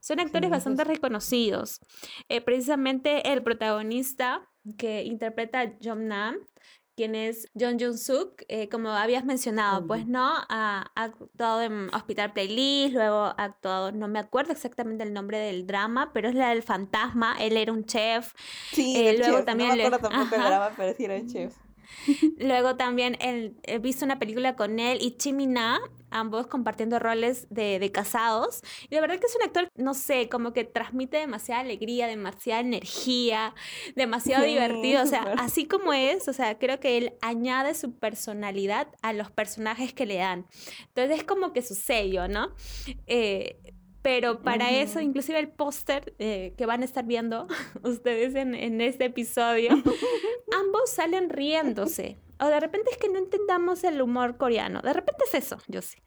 Son 0.00 0.20
actores 0.20 0.44
eso 0.48 0.50
bastante 0.52 0.82
es- 0.82 0.88
reconocidos. 0.88 1.80
Eh, 2.28 2.40
precisamente 2.40 3.32
el 3.32 3.42
protagonista 3.42 4.48
que 4.78 5.02
interpreta 5.02 5.60
a 5.60 5.94
Nam 5.96 6.36
quien 6.96 7.14
es 7.14 7.48
John 7.58 7.78
Jun 7.78 7.98
Suk, 7.98 8.42
eh, 8.48 8.68
como 8.68 8.90
habías 8.90 9.24
mencionado, 9.24 9.86
pues 9.86 10.06
no, 10.06 10.24
ha, 10.48 10.90
ha 10.94 11.02
actuado 11.04 11.62
en 11.62 11.92
Hospital 11.94 12.32
Playlist, 12.32 12.94
luego 12.94 13.16
ha 13.24 13.44
actuado, 13.44 13.92
no 13.92 14.08
me 14.08 14.18
acuerdo 14.18 14.52
exactamente 14.52 15.02
el 15.04 15.12
nombre 15.12 15.38
del 15.38 15.66
drama, 15.66 16.12
pero 16.12 16.28
es 16.28 16.34
la 16.34 16.50
del 16.50 16.62
fantasma, 16.62 17.36
él 17.40 17.56
era 17.56 17.72
un 17.72 17.84
chef, 17.84 18.32
Sí, 18.72 18.94
Eh, 18.96 19.16
luego 19.18 19.38
chef. 19.38 19.44
también 19.46 19.68
no 19.70 19.74
me 19.76 19.82
le- 19.82 19.86
acuerdo 19.88 20.08
tampoco 20.08 20.34
el 20.36 20.42
drama, 20.42 20.70
pero 20.76 20.96
sí 20.96 21.04
era 21.04 21.16
el 21.16 21.26
chef. 21.26 21.54
luego 22.38 22.76
también 22.76 23.16
he 23.20 23.78
visto 23.78 24.04
una 24.04 24.18
película 24.18 24.56
con 24.56 24.78
él 24.78 24.98
y 25.00 25.16
Chimina, 25.16 25.80
ambos 26.10 26.46
compartiendo 26.46 26.98
roles 26.98 27.46
de, 27.50 27.78
de 27.78 27.92
casados, 27.92 28.62
y 28.88 28.94
la 28.94 29.00
verdad 29.00 29.18
que 29.18 29.26
es 29.26 29.36
un 29.36 29.42
actor, 29.42 29.68
no 29.76 29.94
sé, 29.94 30.28
como 30.28 30.52
que 30.52 30.64
transmite 30.64 31.16
demasiada 31.16 31.60
alegría, 31.60 32.06
demasiada 32.06 32.60
energía, 32.60 33.54
demasiado 33.96 34.44
Sí, 34.44 34.50
divertido, 34.50 35.02
o 35.02 35.06
sea, 35.06 35.22
así 35.38 35.66
como 35.66 35.92
es, 35.92 36.28
o 36.28 36.32
sea, 36.32 36.58
creo 36.58 36.80
que 36.80 36.96
él 36.98 37.14
añade 37.20 37.74
su 37.74 37.98
personalidad 37.98 38.88
a 39.02 39.12
los 39.12 39.30
personajes 39.30 39.92
que 39.92 40.06
le 40.06 40.16
dan. 40.16 40.46
Entonces 40.88 41.18
es 41.18 41.24
como 41.24 41.52
que 41.52 41.62
su 41.62 41.74
sello, 41.74 42.28
¿no? 42.28 42.54
Eh, 43.06 43.73
pero 44.04 44.42
para 44.42 44.70
eso, 44.70 44.98
Ujú. 44.98 45.08
inclusive 45.08 45.38
el 45.38 45.48
póster 45.48 46.14
eh, 46.18 46.52
que 46.58 46.66
van 46.66 46.82
a 46.82 46.84
estar 46.84 47.06
viendo 47.06 47.46
ustedes 47.82 48.34
en, 48.34 48.54
en 48.54 48.82
este 48.82 49.06
episodio, 49.06 49.70
ambos 50.52 50.90
salen 50.90 51.30
riéndose. 51.30 52.18
O 52.40 52.46
de 52.46 52.58
repente 52.60 52.90
es 52.90 52.98
que 52.98 53.08
no 53.08 53.18
entendamos 53.18 53.82
el 53.84 54.02
humor 54.02 54.36
coreano. 54.36 54.82
De 54.82 54.92
repente 54.92 55.22
es 55.26 55.34
eso, 55.34 55.56
yo 55.68 55.80
sí. 55.80 56.02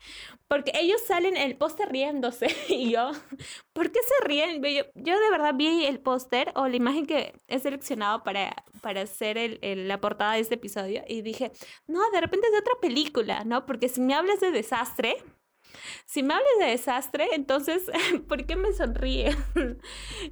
Porque 0.49 0.71
ellos 0.75 1.01
salen 1.07 1.37
en 1.37 1.43
el 1.49 1.57
póster 1.57 1.89
riéndose 1.89 2.47
y 2.69 2.91
yo, 2.91 3.11
¿por 3.73 3.91
qué 3.91 3.99
se 4.03 4.27
ríen? 4.27 4.61
Yo, 4.61 4.83
yo 4.93 5.19
de 5.19 5.29
verdad 5.31 5.55
vi 5.55 5.85
el 5.85 5.99
póster 5.99 6.51
o 6.55 6.67
la 6.67 6.75
imagen 6.75 7.07
que 7.07 7.33
he 7.47 7.57
seleccionado 7.59 8.23
para, 8.23 8.53
para 8.81 9.01
hacer 9.01 9.37
el- 9.39 9.57
el- 9.61 9.87
la 9.87 9.99
portada 10.01 10.33
de 10.33 10.41
este 10.41 10.55
episodio 10.55 11.01
y 11.07 11.21
dije, 11.23 11.51
no, 11.87 11.99
de 12.11 12.21
repente 12.21 12.45
es 12.47 12.51
de 12.53 12.59
otra 12.59 12.73
película, 12.81 13.43
¿no? 13.45 13.65
Porque 13.65 13.87
si 13.89 14.01
me 14.01 14.13
hablas 14.13 14.39
de 14.41 14.51
desastre, 14.51 15.17
si 16.05 16.23
me 16.23 16.33
hablas 16.33 16.51
de 16.59 16.65
desastre, 16.67 17.27
entonces, 17.33 17.83
¿por 18.27 18.45
qué 18.45 18.55
me 18.55 18.73
sonríe? 18.73 19.35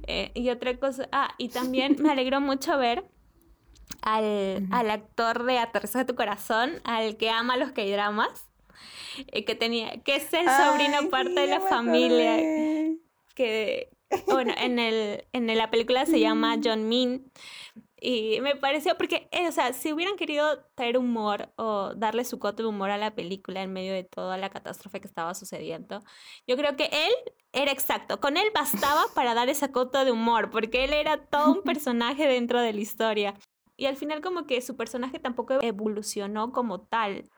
Eh, 0.08 0.30
y 0.34 0.50
otra 0.50 0.76
cosa, 0.78 1.08
ah, 1.12 1.34
y 1.38 1.48
también 1.48 1.96
me 2.00 2.10
alegró 2.12 2.40
mucho 2.40 2.76
ver 2.78 3.04
al, 4.02 4.66
al 4.70 4.90
actor 4.90 5.44
de 5.44 5.58
Aterrizaje 5.58 6.04
tu 6.04 6.14
corazón, 6.14 6.80
al 6.84 7.16
que 7.16 7.30
ama 7.30 7.56
los 7.56 7.72
K-dramas, 7.72 8.48
eh, 9.28 9.44
que 9.44 9.54
tenía, 9.54 10.02
que 10.02 10.16
es 10.16 10.32
el 10.32 10.46
sobrino 10.46 10.98
Ay, 11.00 11.08
parte 11.08 11.30
sí, 11.30 11.40
de 11.40 11.46
la 11.46 11.60
familia, 11.60 12.36
que, 13.34 13.90
bueno, 14.26 14.54
en, 14.58 14.78
el, 14.78 15.24
en 15.32 15.46
la 15.56 15.70
película 15.70 16.06
se 16.06 16.20
llama 16.20 16.56
John 16.62 16.88
Min. 16.88 17.30
Y 17.98 18.40
me 18.42 18.54
pareció, 18.56 18.96
porque, 18.98 19.28
eh, 19.30 19.48
o 19.48 19.52
sea, 19.52 19.72
si 19.72 19.92
hubieran 19.92 20.16
querido 20.16 20.64
traer 20.74 20.98
humor 20.98 21.52
o 21.56 21.94
darle 21.94 22.24
su 22.24 22.38
coto 22.38 22.62
de 22.62 22.68
humor 22.68 22.90
a 22.90 22.98
la 22.98 23.14
película 23.14 23.62
en 23.62 23.72
medio 23.72 23.94
de 23.94 24.04
toda 24.04 24.36
la 24.36 24.50
catástrofe 24.50 25.00
que 25.00 25.08
estaba 25.08 25.34
sucediendo, 25.34 26.02
yo 26.46 26.56
creo 26.56 26.76
que 26.76 26.90
él 26.92 27.12
era 27.52 27.72
exacto. 27.72 28.20
Con 28.20 28.36
él 28.36 28.48
bastaba 28.54 29.04
para 29.14 29.34
dar 29.34 29.48
esa 29.48 29.72
coto 29.72 30.04
de 30.04 30.12
humor, 30.12 30.50
porque 30.50 30.84
él 30.84 30.92
era 30.92 31.24
todo 31.26 31.52
un 31.52 31.62
personaje 31.62 32.26
dentro 32.26 32.60
de 32.60 32.74
la 32.74 32.80
historia. 32.80 33.34
Y 33.78 33.86
al 33.86 33.96
final 33.96 34.20
como 34.20 34.46
que 34.46 34.60
su 34.60 34.76
personaje 34.76 35.18
tampoco 35.18 35.58
evolucionó 35.62 36.52
como 36.52 36.82
tal, 36.82 37.30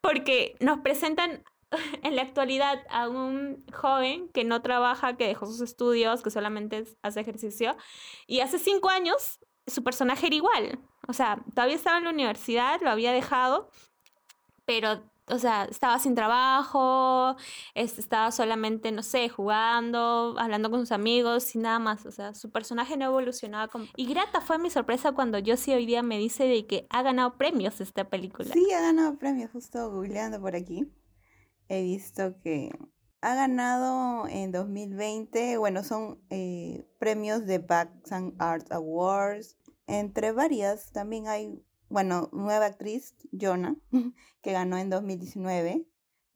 porque 0.00 0.56
nos 0.60 0.80
presentan 0.80 1.44
en 2.02 2.16
la 2.16 2.22
actualidad 2.22 2.84
a 2.90 3.08
un 3.08 3.64
joven 3.72 4.28
que 4.30 4.42
no 4.42 4.60
trabaja, 4.60 5.16
que 5.16 5.28
dejó 5.28 5.46
sus 5.46 5.60
estudios, 5.60 6.22
que 6.22 6.30
solamente 6.30 6.84
hace 7.02 7.20
ejercicio, 7.20 7.76
y 8.26 8.40
hace 8.40 8.58
cinco 8.58 8.88
años 8.88 9.38
su 9.66 9.82
personaje 9.82 10.26
era 10.26 10.36
igual. 10.36 10.80
O 11.08 11.12
sea, 11.12 11.42
todavía 11.54 11.76
estaba 11.76 11.98
en 11.98 12.04
la 12.04 12.10
universidad, 12.10 12.80
lo 12.82 12.90
había 12.90 13.12
dejado, 13.12 13.70
pero, 14.64 15.02
o 15.26 15.38
sea, 15.38 15.64
estaba 15.64 15.98
sin 15.98 16.14
trabajo, 16.14 17.36
estaba 17.74 18.30
solamente, 18.30 18.92
no 18.92 19.02
sé, 19.02 19.28
jugando, 19.28 20.34
hablando 20.38 20.70
con 20.70 20.80
sus 20.80 20.92
amigos 20.92 21.54
y 21.54 21.58
nada 21.58 21.78
más. 21.78 22.06
O 22.06 22.12
sea, 22.12 22.34
su 22.34 22.50
personaje 22.50 22.96
no 22.96 23.06
evolucionaba 23.06 23.68
como... 23.68 23.86
Y 23.96 24.06
grata 24.06 24.40
fue 24.40 24.58
mi 24.58 24.70
sorpresa 24.70 25.12
cuando 25.12 25.38
yo 25.38 25.56
sí 25.56 25.72
hoy 25.72 25.86
día 25.86 26.02
me 26.02 26.18
dice 26.18 26.44
de 26.44 26.66
que 26.66 26.86
ha 26.90 27.02
ganado 27.02 27.36
premios 27.36 27.80
esta 27.80 28.08
película. 28.08 28.52
Sí, 28.52 28.70
ha 28.72 28.80
ganado 28.80 29.18
premios, 29.18 29.50
justo 29.50 29.90
googleando 29.90 30.40
por 30.40 30.54
aquí. 30.54 30.86
He 31.68 31.82
visto 31.82 32.34
que 32.42 32.70
ha 33.22 33.34
ganado 33.34 34.26
en 34.28 34.50
2020, 34.50 35.58
bueno, 35.58 35.84
son 35.84 36.20
eh, 36.30 36.86
premios 36.98 37.46
de 37.46 37.58
Baxan 37.58 38.34
Art 38.38 38.72
Awards, 38.72 39.56
entre 39.86 40.32
varias. 40.32 40.92
También 40.92 41.28
hay, 41.28 41.62
bueno, 41.88 42.30
nueva 42.32 42.66
actriz, 42.66 43.14
Jonah, 43.38 43.76
que 44.42 44.52
ganó 44.52 44.78
en 44.78 44.90
2019 44.90 45.86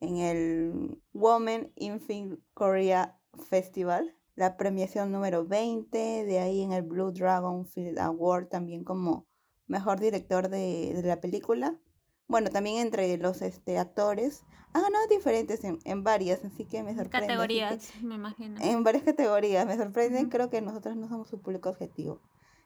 en 0.01 0.17
el 0.17 1.01
Women 1.13 1.71
in 1.75 1.99
Film 1.99 2.37
Korea 2.53 3.17
Festival, 3.49 4.15
la 4.35 4.57
premiación 4.57 5.11
número 5.11 5.45
20, 5.45 6.25
de 6.25 6.39
ahí 6.39 6.61
en 6.61 6.73
el 6.73 6.83
Blue 6.83 7.11
Dragon 7.11 7.65
Film 7.65 7.97
Award 7.97 8.49
también 8.49 8.83
como 8.83 9.25
mejor 9.67 9.99
director 9.99 10.49
de, 10.49 10.93
de 10.93 11.07
la 11.07 11.19
película. 11.19 11.79
Bueno, 12.27 12.49
también 12.49 12.77
entre 12.77 13.17
los 13.17 13.41
este, 13.41 13.77
actores. 13.77 14.43
Ha 14.73 14.81
ganado 14.81 15.07
diferentes 15.07 15.63
en, 15.63 15.79
en 15.85 16.03
varias, 16.03 16.43
así 16.43 16.65
que 16.65 16.83
me 16.83 16.91
sorprende. 16.95 17.11
que- 17.11 17.27
Categorías, 17.27 17.93
me 18.01 18.15
imagino. 18.15 18.59
en 18.61 18.83
varias 18.83 19.03
categorías. 19.03 19.65
Me 19.65 19.77
sorprende, 19.77 20.21
Ujú. 20.21 20.29
creo 20.29 20.49
que 20.49 20.61
nosotros 20.61 20.95
no 20.97 21.07
somos 21.07 21.29
su 21.29 21.39
público 21.41 21.69
objetivo. 21.69 22.19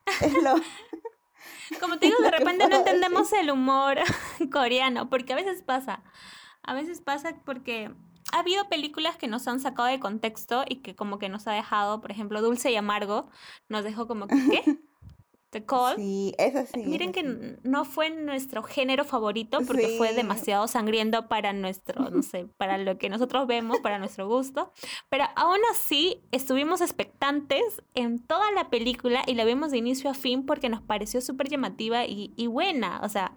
Es 0.21 0.33
lo... 0.41 0.55
Como 1.79 1.99
te 1.99 2.07
digo, 2.07 2.17
de 2.21 2.31
repente 2.31 2.67
no 2.67 2.77
decir. 2.79 2.87
entendemos 2.95 3.31
el 3.33 3.51
humor 3.51 3.97
coreano, 4.51 5.09
porque 5.09 5.33
a 5.33 5.35
veces 5.35 5.61
pasa. 5.61 6.03
A 6.63 6.73
veces 6.73 7.01
pasa 7.01 7.35
porque 7.45 7.91
ha 8.33 8.39
habido 8.39 8.67
películas 8.69 9.17
que 9.17 9.27
nos 9.27 9.47
han 9.47 9.59
sacado 9.59 9.87
de 9.87 9.99
contexto 9.99 10.63
y 10.67 10.77
que 10.77 10.95
como 10.95 11.19
que 11.19 11.29
nos 11.29 11.47
ha 11.47 11.51
dejado, 11.53 12.01
por 12.01 12.11
ejemplo, 12.11 12.41
Dulce 12.41 12.71
y 12.71 12.75
Amargo, 12.75 13.29
nos 13.69 13.83
dejó 13.83 14.07
como 14.07 14.27
que, 14.27 14.35
¿qué? 14.49 14.79
The 15.51 15.65
Call. 15.65 15.95
Sí, 15.95 16.33
eso 16.37 16.59
sí. 16.71 16.83
Miren 16.85 17.09
eso 17.09 17.13
que 17.13 17.21
sí. 17.55 17.59
no 17.63 17.85
fue 17.85 18.09
nuestro 18.11 18.61
género 18.63 19.03
favorito 19.03 19.59
porque 19.65 19.95
fue 19.97 20.09
Sí. 20.09 20.15
demasiado 20.15 20.67
sangriento 20.67 21.27
para 21.27 21.53
nuestro, 21.53 22.09
no 22.09 22.21
sé, 22.21 22.45
para 22.57 22.77
lo 22.77 22.97
que 22.97 23.09
nosotros 23.09 23.47
vemos, 23.47 23.79
para 23.79 23.97
nuestro 23.99 24.27
gusto. 24.27 24.71
Pero 25.09 25.25
aún 25.35 25.59
así 25.71 26.21
estuvimos 26.31 26.81
expectantes 26.81 27.63
en 27.95 28.19
toda 28.19 28.51
la 28.51 28.69
película 28.69 29.23
y 29.25 29.33
la 29.33 29.43
vimos 29.45 29.71
de 29.71 29.77
inicio 29.77 30.09
a 30.09 30.13
fin 30.13 30.45
porque 30.45 30.69
nos 30.69 30.81
pareció 30.81 31.19
súper 31.21 31.49
llamativa 31.49 32.05
y, 32.05 32.31
y 32.35 32.47
buena. 32.47 32.99
O 33.03 33.09
sea, 33.09 33.31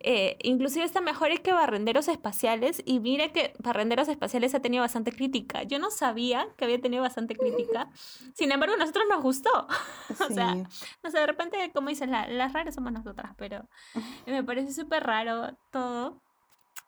eh, 0.00 0.36
inclusive 0.42 0.84
está 0.84 1.00
mejor 1.00 1.28
que 1.42 1.52
Barrenderos 1.52 2.08
Espaciales 2.08 2.82
y 2.84 3.00
mira 3.00 3.32
que 3.32 3.52
Barrenderos 3.58 4.08
Espaciales 4.08 4.54
ha 4.54 4.60
tenido 4.60 4.82
bastante 4.82 5.12
crítica. 5.12 5.62
Yo 5.64 5.78
no 5.78 5.90
sabía 5.90 6.46
que 6.56 6.64
había 6.64 6.80
tenido 6.80 7.02
bastante 7.02 7.34
crítica. 7.36 7.90
Sin 8.34 8.52
embargo, 8.52 8.74
a 8.74 8.78
nosotros 8.78 9.04
nos 9.08 9.22
gustó. 9.22 9.50
o 10.28 10.32
sea, 10.32 10.54
Sí. 10.54 10.62
no 11.02 11.10
sé, 11.10 11.18
de 11.18 11.26
repente, 11.26 11.70
como 11.74 11.88
dices, 11.88 12.08
la- 12.08 12.28
las 12.28 12.52
raras 12.52 12.74
somos 12.74 12.92
nosotras, 12.92 13.32
pero 13.36 13.68
me 14.26 14.42
parece 14.44 14.72
súper 14.72 15.04
raro 15.04 15.56
todo. 15.70 16.22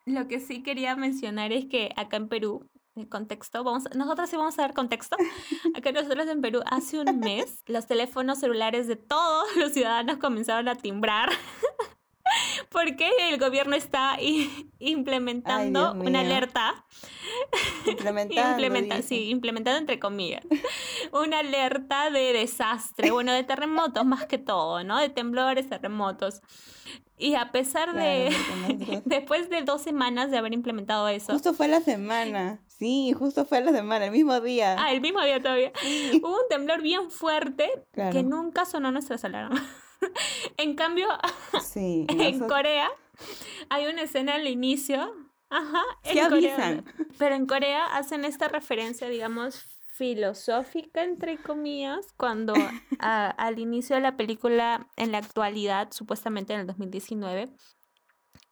Lo 0.06 0.26
que 0.28 0.40
sí 0.40 0.62
quería 0.62 0.96
mencionar 0.96 1.52
es 1.52 1.66
que 1.66 1.90
acá 1.96 2.16
en 2.16 2.28
Perú 2.28 2.66
contexto, 3.08 3.64
vamos, 3.64 3.84
nosotros 3.94 4.28
sí 4.28 4.36
vamos 4.36 4.58
a 4.58 4.62
dar 4.62 4.74
contexto. 4.74 5.16
Acá 5.74 5.90
nosotros 5.92 6.26
en 6.28 6.42
Perú, 6.42 6.60
hace 6.66 6.98
un 7.00 7.18
mes, 7.20 7.62
los 7.66 7.86
teléfonos 7.86 8.38
celulares 8.40 8.88
de 8.88 8.96
todos 8.96 9.56
los 9.56 9.72
ciudadanos 9.72 10.18
comenzaron 10.18 10.68
a 10.68 10.74
timbrar. 10.74 11.30
Porque 12.70 13.10
el 13.28 13.38
gobierno 13.38 13.74
está 13.74 14.16
implementando 14.78 15.92
una 15.92 16.20
alerta. 16.20 16.84
Implementando. 17.84 19.02
sí, 19.02 19.28
implementando 19.28 19.78
entre 19.78 19.98
comillas. 19.98 20.44
Una 21.12 21.40
alerta 21.40 22.10
de 22.10 22.32
desastre, 22.32 23.10
bueno, 23.10 23.32
de 23.32 23.42
terremotos 23.42 24.06
más 24.06 24.26
que 24.26 24.38
todo, 24.38 24.84
¿no? 24.84 24.98
De 24.98 25.08
temblores, 25.08 25.68
terremotos. 25.68 26.42
Y 27.18 27.34
a 27.34 27.50
pesar 27.50 27.92
de, 27.92 28.32
después 29.04 29.50
de 29.50 29.62
dos 29.62 29.82
semanas 29.82 30.30
de 30.30 30.38
haber 30.38 30.54
implementado 30.54 31.08
eso. 31.08 31.32
Justo 31.32 31.52
fue 31.52 31.66
la 31.66 31.80
semana, 31.80 32.60
sí, 32.68 33.12
justo 33.12 33.44
fue 33.44 33.60
la 33.60 33.72
semana, 33.72 34.06
el 34.06 34.12
mismo 34.12 34.40
día. 34.40 34.76
Ah, 34.78 34.92
el 34.92 35.00
mismo 35.00 35.20
día 35.22 35.42
todavía. 35.42 35.72
Hubo 36.22 36.34
un 36.34 36.48
temblor 36.48 36.82
bien 36.82 37.10
fuerte 37.10 37.68
que 37.92 38.22
nunca 38.22 38.64
sonó 38.64 38.92
nuestras 38.92 39.24
alarmas. 39.24 39.60
en 40.56 40.74
cambio, 40.74 41.08
sí, 41.62 42.06
en 42.08 42.40
Corea 42.40 42.90
hay 43.68 43.86
una 43.86 44.02
escena 44.02 44.34
al 44.34 44.46
inicio. 44.46 45.14
Ajá, 45.52 45.82
en 46.04 46.28
Corea, 46.28 46.84
Pero 47.18 47.34
en 47.34 47.46
Corea 47.46 47.86
hacen 47.96 48.24
esta 48.24 48.46
referencia, 48.46 49.08
digamos, 49.08 49.64
filosófica, 50.00 51.02
entre 51.02 51.36
comillas, 51.38 52.12
cuando 52.16 52.54
al 53.00 53.58
inicio 53.58 53.96
de 53.96 54.02
la 54.02 54.16
película, 54.16 54.86
en 54.96 55.12
la 55.12 55.18
actualidad, 55.18 55.88
supuestamente 55.90 56.54
en 56.54 56.60
el 56.60 56.66
2019, 56.68 57.52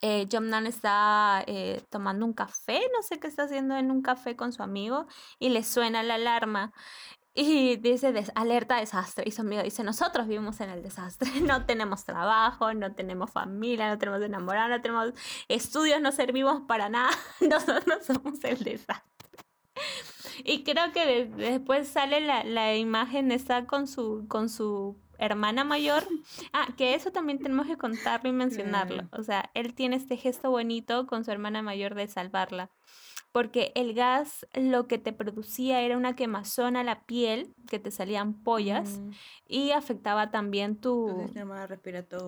eh, 0.01 0.29
Jomnan 0.31 0.67
está 0.67 1.43
eh, 1.47 1.83
tomando 1.91 2.25
un 2.25 2.33
café, 2.33 2.81
no 2.95 3.03
sé 3.03 3.19
qué 3.19 3.27
está 3.27 3.45
haciendo 3.45 3.77
en 3.77 3.91
un 3.91 4.03
café 4.03 4.37
con 4.37 4.53
su 4.53 4.63
amigo, 4.63 5.07
y 5.39 5.49
le 5.49 5.65
suena 5.65 6.03
la 6.03 6.15
alarma. 6.15 6.73
Y 7.41 7.77
dice, 7.77 8.13
alerta 8.35 8.81
desastre. 8.81 9.23
Y 9.25 9.31
su 9.31 9.43
amigo 9.43 9.63
dice, 9.63 9.85
nosotros 9.85 10.27
vivimos 10.27 10.61
en 10.61 10.71
el 10.71 10.83
desastre. 10.83 11.31
No 11.41 11.67
tenemos 11.67 12.05
trabajo, 12.05 12.75
no 12.75 12.93
tenemos 12.97 13.31
familia, 13.31 13.89
no 13.89 13.97
tenemos 13.97 14.21
enamorados, 14.23 14.71
no 14.71 14.83
tenemos 14.83 15.13
estudios, 15.47 16.01
no 16.01 16.11
servimos 16.11 16.63
para 16.67 16.89
nada. 16.89 17.11
Nosotros 17.41 18.05
somos 18.05 18.43
el 18.43 18.59
desastre. 18.65 19.39
Y 20.43 20.65
creo 20.65 20.91
que 20.93 21.27
después 21.27 21.87
sale 21.87 22.21
la, 22.21 22.43
la 22.43 22.75
imagen 22.75 23.31
está 23.31 23.67
con 23.67 23.87
su, 23.87 24.27
con 24.27 24.49
su 24.49 25.01
hermana 25.17 25.63
mayor. 25.63 26.09
Ah, 26.53 26.67
que 26.77 26.95
eso 26.95 27.13
también 27.13 27.39
tenemos 27.39 27.69
que 27.69 27.77
contarlo 27.77 28.31
y 28.31 28.33
mencionarlo. 28.33 29.09
O 29.13 29.23
sea, 29.23 29.49
él 29.55 29.75
tiene 29.75 29.95
este 29.95 30.17
gesto 30.17 30.51
bonito 30.51 31.07
con 31.07 31.25
su 31.25 31.31
hermana 31.31 31.63
mayor 31.63 31.95
de 31.95 32.09
salvarla 32.09 32.71
porque 33.33 33.73
el 33.75 33.95
gas 33.95 34.47
lo 34.55 34.87
que 34.87 34.99
te 34.99 35.13
producía 35.13 35.81
era 35.83 35.97
una 35.97 36.17
quemazón 36.17 36.77
a 36.77 36.85
la 36.85 37.05
piel, 37.05 37.55
que 37.69 37.79
te 37.79 37.91
salían 37.91 38.43
pollas, 38.43 38.99
mm. 38.99 39.11
y 39.47 39.71
afectaba 39.73 40.31
también 40.31 40.77
tu, 40.77 41.31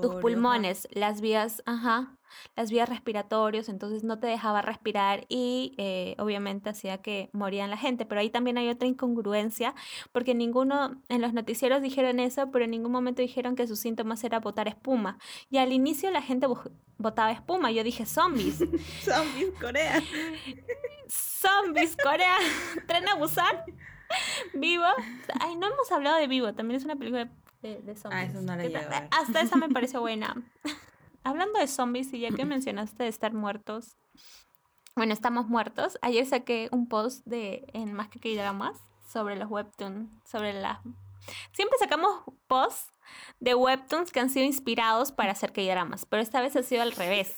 tus 0.03 0.15
pulmones, 0.17 0.89
las 0.93 1.21
vías, 1.21 1.63
ajá, 1.67 2.19
las 2.57 2.71
vías 2.71 2.89
respiratorias, 2.89 3.69
entonces 3.69 4.05
no 4.05 4.19
te 4.19 4.27
dejaba 4.27 4.63
respirar 4.63 5.27
y 5.29 5.75
eh, 5.79 6.15
obviamente 6.19 6.71
hacía 6.71 6.99
que 6.99 7.31
morían 7.33 7.71
la 7.71 7.77
gente. 7.77 8.07
Pero 8.07 8.21
ahí 8.21 8.31
también 8.31 8.59
hay 8.59 8.69
otra 8.69 8.89
incongruencia, 8.89 9.75
porque 10.13 10.35
ninguno, 10.35 11.03
en 11.09 11.21
los 11.21 11.33
noticieros 11.33 11.83
dijeron 11.83 12.21
eso, 12.21 12.51
pero 12.51 12.65
en 12.65 12.73
ningún 12.73 12.93
momento 12.93 13.23
dijeron 13.23 13.57
que 13.57 13.67
sus 13.67 13.81
síntomas 13.81 14.23
era 14.25 14.41
botar 14.41 14.69
espuma. 14.69 15.19
Y 15.51 15.59
al 15.59 15.73
inicio 15.73 16.11
la 16.11 16.23
gente 16.23 16.47
botaba 16.99 17.33
espuma, 17.33 17.71
yo 17.71 17.85
dije 17.85 18.07
zombies. 18.07 18.59
zombies 19.03 19.51
Corea. 19.61 20.03
zombies 21.11 21.96
Corea. 21.96 22.37
Tren 22.87 23.09
a 23.09 23.14
Busan. 23.14 23.57
Vivo. 24.55 24.85
Ay, 25.40 25.57
no 25.57 25.68
hemos 25.68 25.90
hablado 25.92 26.16
de 26.16 26.27
Vivo, 26.27 26.53
también 26.55 26.79
es 26.79 26.85
una 26.85 26.96
película 26.96 27.31
de, 27.62 27.81
de 27.81 27.96
zombies. 27.96 28.23
Ah, 28.23 28.25
eso 28.25 28.40
no 28.42 28.57
la 28.57 29.09
Hasta 29.11 29.40
esa 29.40 29.57
me 29.57 29.68
pareció 29.68 30.01
buena 30.01 30.35
hablando 31.25 31.59
de 31.59 31.66
zombies 31.66 32.12
y 32.12 32.20
ya 32.20 32.31
que 32.31 32.44
mencionaste 32.46 33.05
de 33.05 33.09
estar 33.09 33.33
muertos, 33.33 33.96
bueno, 34.96 35.12
estamos 35.12 35.46
muertos. 35.46 35.99
Ayer 36.03 36.27
saqué 36.27 36.68
un 36.73 36.88
post 36.88 37.25
de 37.27 37.64
en 37.73 37.92
Más 37.92 38.09
que 38.09 38.18
que 38.18 38.37
dramas 38.37 38.79
sobre 39.07 39.37
los 39.37 39.51
webtoons, 39.51 40.11
sobre 40.25 40.53
la 40.53 40.83
Siempre 41.53 41.79
sacamos 41.79 42.23
posts 42.46 42.92
de 43.40 43.55
webtoons 43.55 44.11
que 44.11 44.20
han 44.20 44.31
sido 44.31 44.46
inspirados 44.46 45.12
para 45.12 45.33
hacer 45.33 45.53
K-dramas, 45.53 46.07
pero 46.07 46.23
esta 46.23 46.40
vez 46.40 46.57
ha 46.57 46.62
sido 46.62 46.83
al 46.83 46.92
revés. 46.92 47.37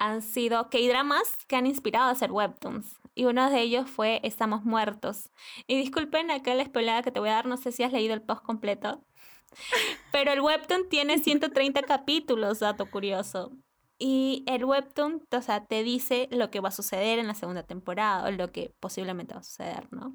Han 0.00 0.22
sido 0.22 0.70
K-dramas 0.70 1.44
que 1.48 1.56
han 1.56 1.66
inspirado 1.66 2.06
a 2.06 2.12
hacer 2.12 2.30
webtoons. 2.30 3.00
Y 3.14 3.24
uno 3.24 3.50
de 3.50 3.60
ellos 3.60 3.90
fue 3.90 4.20
Estamos 4.22 4.64
muertos. 4.64 5.30
Y 5.66 5.76
disculpen 5.76 6.30
acá 6.30 6.54
la 6.54 6.64
spoilada 6.64 7.02
que 7.02 7.10
te 7.10 7.18
voy 7.18 7.30
a 7.30 7.34
dar, 7.34 7.46
no 7.46 7.56
sé 7.56 7.72
si 7.72 7.82
has 7.82 7.92
leído 7.92 8.14
el 8.14 8.22
post 8.22 8.44
completo, 8.44 9.04
pero 10.12 10.32
el 10.32 10.40
webtoon 10.40 10.88
tiene 10.88 11.18
130 11.18 11.82
capítulos, 11.82 12.60
dato 12.60 12.88
curioso. 12.88 13.50
Y 13.98 14.44
el 14.46 14.64
webtoon, 14.64 15.26
o 15.32 15.42
sea, 15.42 15.66
te 15.66 15.82
dice 15.82 16.28
lo 16.30 16.50
que 16.52 16.60
va 16.60 16.68
a 16.68 16.72
suceder 16.72 17.18
en 17.18 17.26
la 17.26 17.34
segunda 17.34 17.64
temporada 17.64 18.28
o 18.28 18.30
lo 18.30 18.52
que 18.52 18.72
posiblemente 18.78 19.34
va 19.34 19.40
a 19.40 19.44
suceder, 19.44 19.92
¿no? 19.92 20.14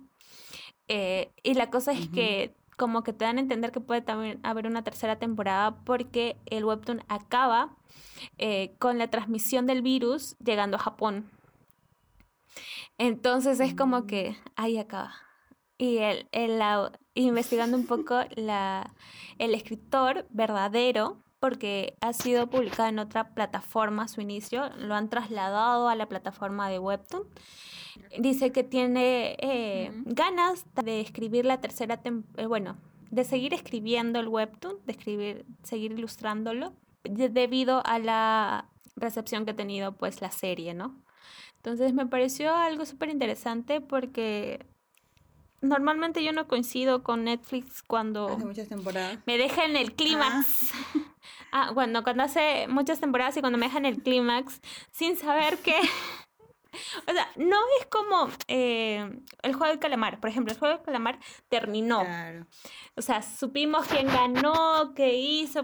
Eh, 0.88 1.34
y 1.44 1.56
la 1.56 1.70
cosa 1.70 1.92
es 1.92 2.08
que 2.08 2.56
como 2.78 3.04
que 3.04 3.14
te 3.14 3.26
dan 3.26 3.38
a 3.38 3.42
entender 3.42 3.72
que 3.72 3.80
puede 3.80 4.02
también 4.02 4.40
haber 4.44 4.68
una 4.68 4.84
tercera 4.84 5.18
temporada 5.18 5.76
porque 5.84 6.38
el 6.46 6.66
webtoon 6.66 7.04
acaba 7.08 7.76
eh, 8.38 8.76
con 8.80 8.98
la 8.98 9.10
transmisión 9.10 9.66
del 9.66 9.82
virus 9.82 10.36
llegando 10.44 10.78
a 10.78 10.80
Japón. 10.80 11.30
Entonces 12.98 13.60
es 13.60 13.74
como 13.74 14.06
que 14.06 14.32
mm. 14.32 14.36
ahí 14.56 14.78
acaba. 14.78 15.14
Y 15.78 15.98
el, 15.98 16.28
el, 16.32 16.62
investigando 17.16 17.76
un 17.76 17.86
poco 17.86 18.22
la, 18.36 18.94
el 19.40 19.54
escritor 19.54 20.28
verdadero, 20.30 21.23
porque 21.44 21.98
ha 22.00 22.14
sido 22.14 22.48
publicado 22.48 22.88
en 22.88 23.00
otra 23.00 23.34
plataforma 23.34 24.04
a 24.04 24.08
su 24.08 24.22
inicio, 24.22 24.70
lo 24.78 24.96
han 24.96 25.10
trasladado 25.10 25.90
a 25.90 25.96
la 25.96 26.08
plataforma 26.08 26.70
de 26.70 26.80
Webtoon. 26.80 27.28
Dice 28.18 28.54
que 28.54 28.64
tiene 28.64 29.36
eh, 29.40 29.92
ganas 30.06 30.66
de 30.86 31.02
escribir 31.02 31.44
la 31.44 31.60
tercera 31.60 31.98
temporada, 31.98 32.44
eh, 32.44 32.48
bueno, 32.48 32.78
de 33.12 33.26
seguir 33.26 33.54
escribiendo 33.54 34.22
el 34.22 34.30
Webtoon, 34.30 34.78
de 34.86 34.94
escribir, 34.94 35.46
seguir 35.64 35.92
ilustrándolo, 35.92 36.76
debido 37.04 37.86
a 37.86 38.00
la 38.00 38.70
recepción 38.96 39.44
que 39.44 39.52
ha 39.52 39.56
tenido 39.58 39.98
pues 39.98 40.22
la 40.22 40.32
serie, 40.32 40.74
¿no? 40.74 40.98
Entonces 41.58 41.94
me 41.94 42.06
pareció 42.06 42.56
algo 42.56 42.86
súper 42.86 43.10
interesante 43.10 43.82
porque 43.82 44.66
normalmente 45.64 46.24
yo 46.24 46.32
no 46.34 46.48
coincido 46.48 47.02
con 47.02 47.24
Netflix 47.24 47.82
cuando 47.82 48.28
hace 48.28 48.46
muchas 48.46 48.68
temporadas. 48.68 49.18
me 49.26 49.38
deja 49.38 49.66
en 49.66 49.76
el 49.76 49.94
clímax. 49.94 50.72
Ah. 51.52 51.72
bueno, 51.74 52.04
cuando 52.04 52.24
hace 52.24 52.68
muchas 52.68 53.00
temporadas 53.00 53.36
y 53.38 53.40
cuando 53.40 53.58
me 53.58 53.66
deja 53.66 53.80
en 53.80 53.86
el 53.86 54.04
clímax 54.04 54.62
sin 54.92 55.18
saber 55.18 55.58
qué. 55.58 55.76
o 57.08 57.12
sea, 57.12 57.30
no 57.36 57.58
es 57.80 57.88
como 57.88 58.30
eh, 58.48 59.20
el 59.42 59.54
juego 59.54 59.72
del 59.72 59.80
calamar. 59.80 60.20
Por 60.20 60.30
ejemplo, 60.30 60.54
el 60.54 60.60
juego 60.60 60.76
del 60.76 60.86
calamar 60.86 61.20
terminó. 61.50 62.02
Claro. 62.02 62.46
O 62.96 63.02
sea, 63.02 63.22
supimos 63.22 63.88
quién 63.88 64.08
ganó, 64.08 64.94
qué 64.96 65.16
hizo, 65.16 65.64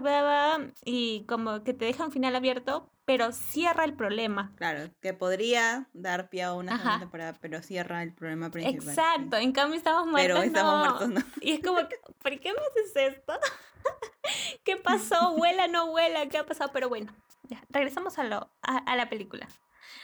y 0.84 1.24
como 1.28 1.62
que 1.62 1.74
te 1.74 1.84
deja 1.84 2.04
un 2.04 2.12
final 2.12 2.34
abierto, 2.34 2.90
pero 3.04 3.32
cierra 3.32 3.84
el 3.84 3.94
problema. 3.94 4.52
Claro, 4.56 4.90
que 5.00 5.14
podría 5.14 5.88
dar 5.92 6.28
pie 6.28 6.44
a 6.44 6.54
una 6.54 6.76
segunda 6.76 6.98
temporada, 7.00 7.34
pero 7.40 7.62
cierra 7.62 8.02
el 8.02 8.12
problema 8.12 8.50
principal. 8.50 8.88
Exacto, 8.88 9.36
en 9.36 9.52
cambio 9.52 9.76
estamos 9.76 10.06
muertos. 10.06 10.38
Pero 10.38 10.42
estamos 10.46 10.78
muertos, 10.78 11.08
no. 11.08 11.20
Y 11.40 11.52
es 11.52 11.60
como, 11.60 11.78
¿por 12.22 12.38
qué 12.38 12.52
me 12.52 12.60
haces 12.60 13.14
esto? 13.14 13.32
¿Qué 14.64 14.76
pasó? 14.76 15.32
¿Huela, 15.32 15.66
no 15.66 15.86
huela? 15.86 16.28
¿Qué 16.28 16.38
ha 16.38 16.46
pasado? 16.46 16.70
Pero 16.72 16.88
bueno, 16.88 17.12
ya, 17.48 17.60
regresamos 17.70 18.18
a, 18.18 18.24
lo, 18.24 18.48
a, 18.62 18.96
la 18.96 19.08
película. 19.08 19.48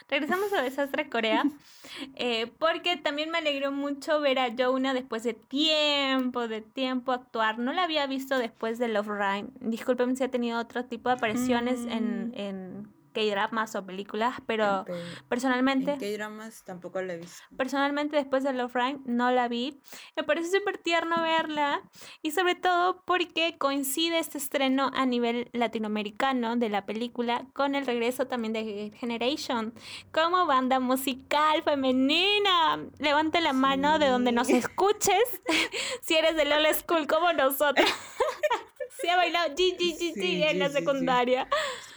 Regresamos 0.09 0.53
a 0.53 0.61
Desastre 0.61 1.09
Corea, 1.09 1.43
eh, 2.15 2.47
porque 2.59 2.97
también 2.97 3.29
me 3.29 3.39
alegró 3.39 3.71
mucho 3.71 4.19
ver 4.21 4.39
a 4.39 4.53
Jonah 4.57 4.93
después 4.93 5.23
de 5.23 5.33
tiempo, 5.33 6.47
de 6.47 6.61
tiempo 6.61 7.11
actuar. 7.11 7.59
No 7.59 7.73
la 7.73 7.83
había 7.83 8.07
visto 8.07 8.37
después 8.37 8.79
de 8.79 8.87
Love 8.87 9.09
Rhyme. 9.09 9.49
Disculpen 9.59 10.15
si 10.15 10.23
ha 10.23 10.31
tenido 10.31 10.59
otro 10.59 10.85
tipo 10.85 11.09
de 11.09 11.15
apariciones 11.15 11.79
en, 11.89 12.29
mm. 12.29 12.33
en 12.35 12.96
K-dramas 13.17 13.73
o 13.75 13.83
películas, 13.83 14.35
pero 14.45 14.85
personalmente... 15.27 15.97
K-dramas 15.97 16.63
tampoco 16.63 17.01
la 17.01 17.13
he 17.13 17.17
visto. 17.17 17.41
Personalmente 17.57 18.15
después 18.15 18.43
de 18.43 18.53
Love 18.53 18.75
Rhyme 18.75 18.99
no 19.05 19.31
la 19.31 19.47
vi. 19.47 19.81
Me 20.15 20.23
parece 20.23 20.55
súper 20.55 20.77
tierno 20.77 21.19
verla 21.23 21.81
y 22.21 22.29
sobre 22.29 22.53
todo 22.53 23.01
porque 23.05 23.57
coincide 23.57 24.19
este 24.19 24.37
estreno 24.37 24.91
a 24.93 25.07
nivel 25.07 25.49
latinoamericano 25.51 26.57
de 26.57 26.69
la 26.69 26.85
película 26.85 27.47
con 27.53 27.73
el 27.73 27.87
regreso 27.87 28.27
también 28.27 28.53
de 28.53 28.93
Generation 28.95 29.73
como 30.11 30.45
banda 30.45 30.79
musical 30.79 31.63
femenina. 31.63 32.85
Levante 32.99 33.41
la 33.41 33.53
mano 33.53 33.97
de 33.97 34.09
donde 34.09 34.31
nos 34.31 34.49
escuches 34.49 35.41
si 36.03 36.13
eres 36.13 36.35
de 36.35 36.45
Lola 36.45 36.71
School 36.75 37.07
como 37.07 37.33
nosotros. 37.33 37.89
Se 39.01 39.09
ha 39.09 39.15
bailado 39.15 39.53
G, 39.55 39.77
G, 39.77 40.13
G, 40.15 40.49
en 40.49 40.59
la 40.59 40.69
secundaria. 40.69 41.47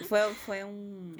Fue, 0.08 0.22
fue 0.34 0.64
un 0.64 1.16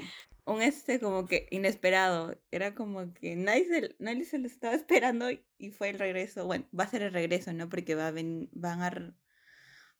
un 0.50 0.62
este 0.62 1.00
como 1.00 1.26
que 1.26 1.46
inesperado. 1.50 2.40
Era 2.50 2.74
como 2.74 3.12
que 3.14 3.36
nadie 3.36 3.66
se, 3.66 3.96
nadie 3.98 4.24
se 4.24 4.38
lo 4.38 4.46
estaba 4.46 4.74
esperando 4.74 5.28
y 5.58 5.70
fue 5.70 5.90
el 5.90 5.98
regreso. 5.98 6.46
Bueno, 6.46 6.66
va 6.78 6.84
a 6.84 6.88
ser 6.88 7.02
el 7.02 7.12
regreso, 7.12 7.52
¿no? 7.52 7.68
Porque 7.68 7.94
va 7.94 8.08
a 8.08 8.12
van 8.12 8.82
a 8.82 9.14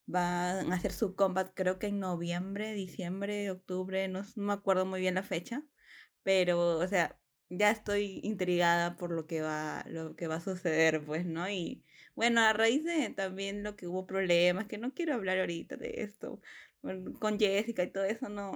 van 0.05 0.71
a 0.71 0.75
hacer 0.75 0.91
su 0.93 1.15
combat 1.15 1.51
creo 1.53 1.79
que 1.79 1.87
en 1.87 1.99
noviembre, 1.99 2.73
diciembre, 2.73 3.49
octubre, 3.51 4.07
no, 4.07 4.23
no 4.35 4.43
me 4.43 4.53
acuerdo 4.53 4.85
muy 4.85 4.99
bien 5.01 5.15
la 5.15 5.23
fecha, 5.23 5.63
pero 6.23 6.79
o 6.79 6.87
sea, 6.87 7.19
ya 7.49 7.71
estoy 7.71 8.19
intrigada 8.23 8.97
por 8.97 9.11
lo 9.11 9.27
que 9.27 9.41
va 9.41 9.83
lo 9.87 10.15
que 10.15 10.27
va 10.27 10.35
a 10.37 10.41
suceder, 10.41 11.03
pues, 11.05 11.25
¿no? 11.25 11.49
Y 11.49 11.85
bueno, 12.15 12.41
a 12.41 12.53
raíz 12.53 12.83
de 12.83 13.09
también 13.11 13.63
lo 13.63 13.75
que 13.75 13.87
hubo 13.87 14.05
problemas, 14.05 14.67
que 14.67 14.77
no 14.77 14.93
quiero 14.93 15.13
hablar 15.15 15.39
ahorita 15.39 15.77
de 15.77 16.03
esto, 16.03 16.41
con 17.19 17.39
Jessica 17.39 17.83
y 17.83 17.91
todo 17.91 18.05
eso, 18.05 18.29
no. 18.29 18.53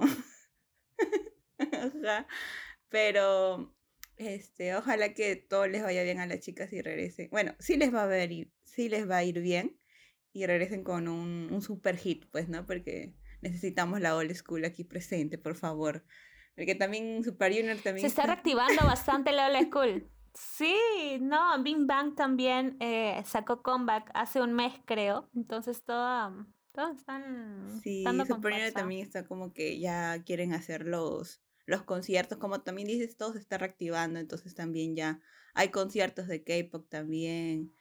Pero 2.88 3.74
este, 4.16 4.74
ojalá 4.76 5.14
que 5.14 5.36
todo 5.36 5.66
les 5.66 5.82
vaya 5.82 6.02
bien 6.02 6.20
a 6.20 6.26
las 6.26 6.40
chicas 6.40 6.72
y 6.72 6.80
regresen. 6.80 7.28
Bueno, 7.30 7.54
sí 7.58 7.76
les 7.76 7.94
va 7.94 8.02
a 8.04 8.06
ver 8.06 8.32
y 8.32 8.52
sí 8.64 8.88
les 8.88 9.08
va 9.08 9.18
a 9.18 9.24
ir 9.24 9.40
bien 9.40 9.78
y 10.32 10.46
regresen 10.46 10.84
con 10.84 11.08
un, 11.08 11.48
un 11.50 11.62
super 11.62 11.96
hit, 11.96 12.26
pues, 12.30 12.48
¿no? 12.48 12.66
Porque 12.66 13.14
necesitamos 13.40 14.00
la 14.00 14.16
old 14.16 14.34
school 14.34 14.64
aquí 14.64 14.84
presente, 14.84 15.38
por 15.38 15.56
favor. 15.56 16.04
Porque 16.54 16.74
también 16.74 17.22
Super 17.22 17.52
Junior 17.52 17.76
también. 17.78 18.00
Se 18.00 18.06
está, 18.06 18.24
reactivando 18.24 18.82
bastante 18.86 19.32
la 19.32 19.48
old 19.48 19.66
school. 19.68 20.10
Sí, 20.34 20.76
no, 21.20 21.62
Bing 21.62 21.86
Bang 21.86 22.14
también 22.14 22.76
eh, 22.80 23.22
sacó 23.24 23.62
comeback 23.62 24.10
hace 24.14 24.40
un 24.40 24.52
mes, 24.52 24.72
creo. 24.84 25.30
Entonces 25.34 25.82
todo, 25.84 26.46
todos 26.76 26.98
están. 26.98 27.80
Sí, 27.82 28.04
Super 28.28 28.52
Junior 28.52 28.72
también 28.72 29.00
está 29.00 29.26
como 29.26 29.52
que 29.52 29.80
ya 29.80 30.22
quieren 30.22 30.52
hacer 30.52 30.86
los, 30.86 31.42
los 31.64 31.82
conciertos. 31.82 32.38
Como 32.38 32.60
también 32.60 32.86
dices, 32.86 33.16
todo 33.16 33.32
se 33.32 33.40
está 33.40 33.58
reactivando. 33.58 34.20
Entonces 34.20 34.54
también 34.54 34.94
ya 34.94 35.20
hay 35.54 35.70
conciertos 35.70 36.28
de 36.28 36.44
K-pop 36.44 36.88
también 36.88 37.72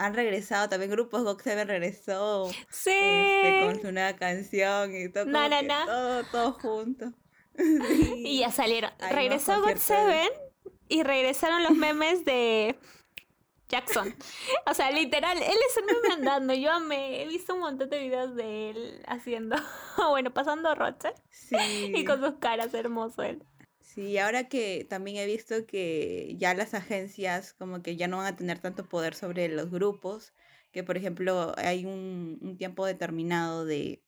han 0.00 0.14
regresado 0.14 0.68
también 0.68 0.92
grupos 0.92 1.22
GOT7 1.22 1.66
regresó 1.66 2.48
sí. 2.70 2.90
Este, 2.92 3.62
con 3.64 3.82
su 3.82 3.90
nueva 3.90 4.14
canción 4.14 4.94
y 4.94 5.08
todo, 5.08 5.26
todo, 5.26 6.24
todo 6.30 6.52
junto 6.52 7.12
y 8.16 8.38
ya 8.38 8.52
salieron 8.52 8.92
regresó 9.10 9.60
GOT7 9.60 10.30
y 10.88 11.02
regresaron 11.02 11.64
los 11.64 11.72
memes 11.72 12.24
de 12.24 12.78
Jackson 13.68 14.14
o 14.66 14.74
sea 14.74 14.90
literal 14.90 15.36
él 15.36 15.58
es 15.68 15.76
un 15.76 15.86
meme 15.86 16.14
andando 16.14 16.54
yo 16.54 16.70
amé 16.70 17.22
he 17.22 17.28
visto 17.28 17.54
un 17.54 17.60
montón 17.60 17.90
de 17.90 17.98
videos 17.98 18.34
de 18.34 18.70
él 18.70 19.02
haciendo 19.06 19.56
bueno 20.10 20.32
pasando 20.32 20.74
rocha 20.74 21.12
sí. 21.30 21.92
y 21.94 22.04
con 22.04 22.20
sus 22.20 22.34
caras 22.38 22.72
hermoso 22.74 23.22
él 23.22 23.42
Sí, 23.80 24.18
ahora 24.18 24.48
que 24.48 24.86
también 24.88 25.16
he 25.16 25.26
visto 25.26 25.66
que 25.66 26.36
ya 26.38 26.54
las 26.54 26.74
agencias 26.74 27.54
como 27.54 27.82
que 27.82 27.96
ya 27.96 28.06
no 28.06 28.18
van 28.18 28.26
a 28.26 28.36
tener 28.36 28.58
tanto 28.60 28.86
poder 28.86 29.14
sobre 29.14 29.48
los 29.48 29.70
grupos, 29.70 30.34
que 30.72 30.84
por 30.84 30.96
ejemplo 30.98 31.54
hay 31.56 31.84
un, 31.86 32.38
un 32.42 32.56
tiempo 32.58 32.84
determinado 32.86 33.64
de, 33.64 34.04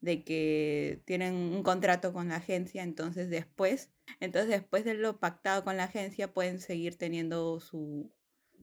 de 0.00 0.24
que 0.24 1.02
tienen 1.06 1.34
un 1.34 1.62
contrato 1.62 2.12
con 2.12 2.28
la 2.28 2.36
agencia, 2.36 2.82
entonces 2.82 3.30
después, 3.30 3.90
entonces 4.20 4.50
después 4.50 4.84
de 4.84 4.94
lo 4.94 5.18
pactado 5.18 5.64
con 5.64 5.76
la 5.76 5.84
agencia 5.84 6.32
pueden 6.32 6.60
seguir 6.60 6.96
teniendo 6.96 7.60
su, 7.60 8.10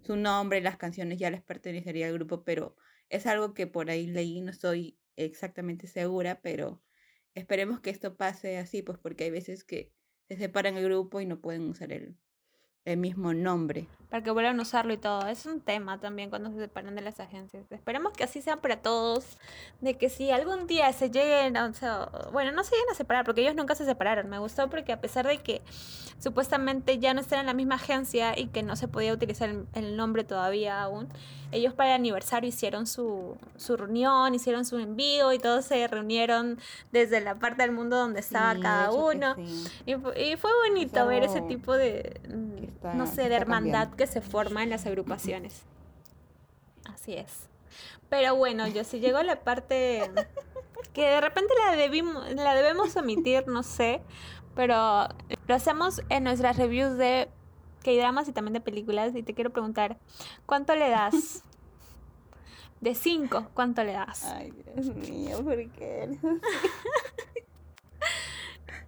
su 0.04 0.16
nombre, 0.16 0.62
las 0.62 0.78
canciones 0.78 1.20
ya 1.20 1.30
les 1.32 1.42
pertenecería 1.42 2.08
al 2.08 2.14
grupo, 2.14 2.44
pero 2.44 2.76
es 3.10 3.26
algo 3.28 3.54
que 3.54 3.68
por 3.68 3.90
ahí 3.90 4.08
leí, 4.08 4.42
no 4.42 4.52
estoy 4.52 4.98
exactamente 5.16 5.88
segura, 5.88 6.42
pero 6.42 6.82
esperemos 7.34 7.80
que 7.80 7.90
esto 7.90 8.18
pase 8.18 8.58
así, 8.58 8.82
pues 8.82 8.98
porque 8.98 9.26
hay 9.26 9.32
veces 9.32 9.64
que 9.64 9.94
se 10.28 10.38
separan 10.38 10.78
el 10.78 10.86
grupo 10.86 11.22
y 11.22 11.26
no 11.26 11.42
pueden 11.42 11.64
usar 11.64 11.92
el, 11.92 12.18
el 12.88 12.98
mismo 12.98 13.34
nombre. 13.34 13.86
Para 14.10 14.24
que 14.24 14.32
vuelvan 14.32 14.58
a 14.60 14.62
usarlo 14.62 14.94
y 14.94 14.98
todo. 14.98 15.28
Es 15.28 15.46
un 15.46 15.60
tema 15.60 16.00
también 16.00 16.30
cuando 16.30 16.50
se 16.52 16.58
separan 16.58 16.96
de 16.96 17.02
las 17.02 17.20
agencias. 17.20 17.70
Esperemos 17.70 18.14
que 18.14 18.24
así 18.24 18.42
sea 18.42 18.56
para 18.56 18.78
todos. 18.78 19.38
De 19.82 19.98
que 19.98 20.10
si 20.10 20.32
algún 20.32 20.68
día 20.68 20.92
se 20.94 21.12
lleguen, 21.12 21.58
o 21.58 21.74
sea, 21.74 22.10
bueno, 22.32 22.54
no 22.54 22.64
se 22.64 22.72
lleguen 22.72 22.90
a 22.92 22.96
separar, 22.96 23.26
porque 23.26 23.42
ellos 23.42 23.56
nunca 23.56 23.76
se 23.76 23.84
separaron. 23.84 24.30
Me 24.30 24.40
gustó 24.40 24.70
porque 24.70 24.94
a 24.94 25.02
pesar 25.02 25.28
de 25.28 25.40
que 25.40 25.62
supuestamente 26.20 26.98
ya 27.00 27.14
no 27.14 27.22
están 27.22 27.42
en 27.42 27.46
la 27.46 27.54
misma 27.54 27.76
agencia 27.76 28.38
y 28.38 28.48
que 28.48 28.64
no 28.64 28.76
se 28.76 28.88
podía 28.88 29.14
utilizar 29.14 29.50
el, 29.74 29.98
nombre 29.98 30.24
todavía 30.24 30.82
aún, 30.82 31.08
ellos 31.52 31.74
para 31.74 31.92
el 31.92 31.96
aniversario 31.96 32.50
hicieron 32.50 32.88
su, 32.88 33.38
su 33.56 33.78
reunión, 33.78 34.34
hicieron 34.34 34.66
su 34.66 34.78
envío 34.80 35.32
y 35.34 35.40
todos 35.40 35.66
se 35.66 35.88
reunieron 35.88 36.60
desde 36.92 37.22
la 37.22 37.36
parte 37.36 37.62
del 37.62 37.72
mundo 37.72 37.98
donde 37.98 38.20
estaba 38.20 38.60
cada 38.60 38.92
uno. 38.92 39.36
Y, 39.86 39.92
y, 39.94 40.38
fue 40.38 40.52
bonito 40.68 41.06
ver 41.06 41.24
ese 41.24 41.42
tipo 41.42 41.74
de 41.74 42.20
no 42.94 43.08
sé, 43.08 43.30
de 43.30 43.36
hermandad 43.36 43.90
que 43.92 44.08
se 44.08 44.22
forma 44.22 44.64
en 44.64 44.70
las 44.70 44.86
agrupaciones. 44.86 45.64
Así 46.86 47.14
es. 47.14 47.50
Pero 48.10 48.36
bueno, 48.36 48.68
yo 48.68 48.84
si 48.84 49.00
llegó 49.00 49.22
la 49.24 49.42
parte 49.42 50.10
que 50.94 51.02
de 51.04 51.22
repente 51.22 51.54
la, 51.66 51.76
debimos, 51.76 52.30
la 52.34 52.56
debemos 52.56 52.96
omitir, 52.96 53.48
no 53.48 53.64
sé, 53.64 54.02
pero 54.56 55.08
lo 55.48 55.56
hacemos 55.56 56.02
en 56.10 56.24
nuestras 56.24 56.58
reviews 56.58 56.98
de 56.98 57.30
K-dramas 57.84 58.28
y 58.28 58.32
también 58.32 58.54
de 58.54 58.62
películas 58.62 59.16
y 59.16 59.24
te 59.24 59.34
quiero 59.34 59.52
preguntar, 59.52 59.98
¿cuánto 60.46 60.76
le 60.76 60.90
das? 60.90 61.44
De 62.82 62.96
cinco, 62.96 63.50
¿cuánto 63.54 63.84
le 63.84 63.94
das? 63.94 64.24
Ay, 64.26 64.52
Dios 64.52 64.96
mío, 64.96 65.44
¿por 65.44 65.70
qué? 65.72 66.18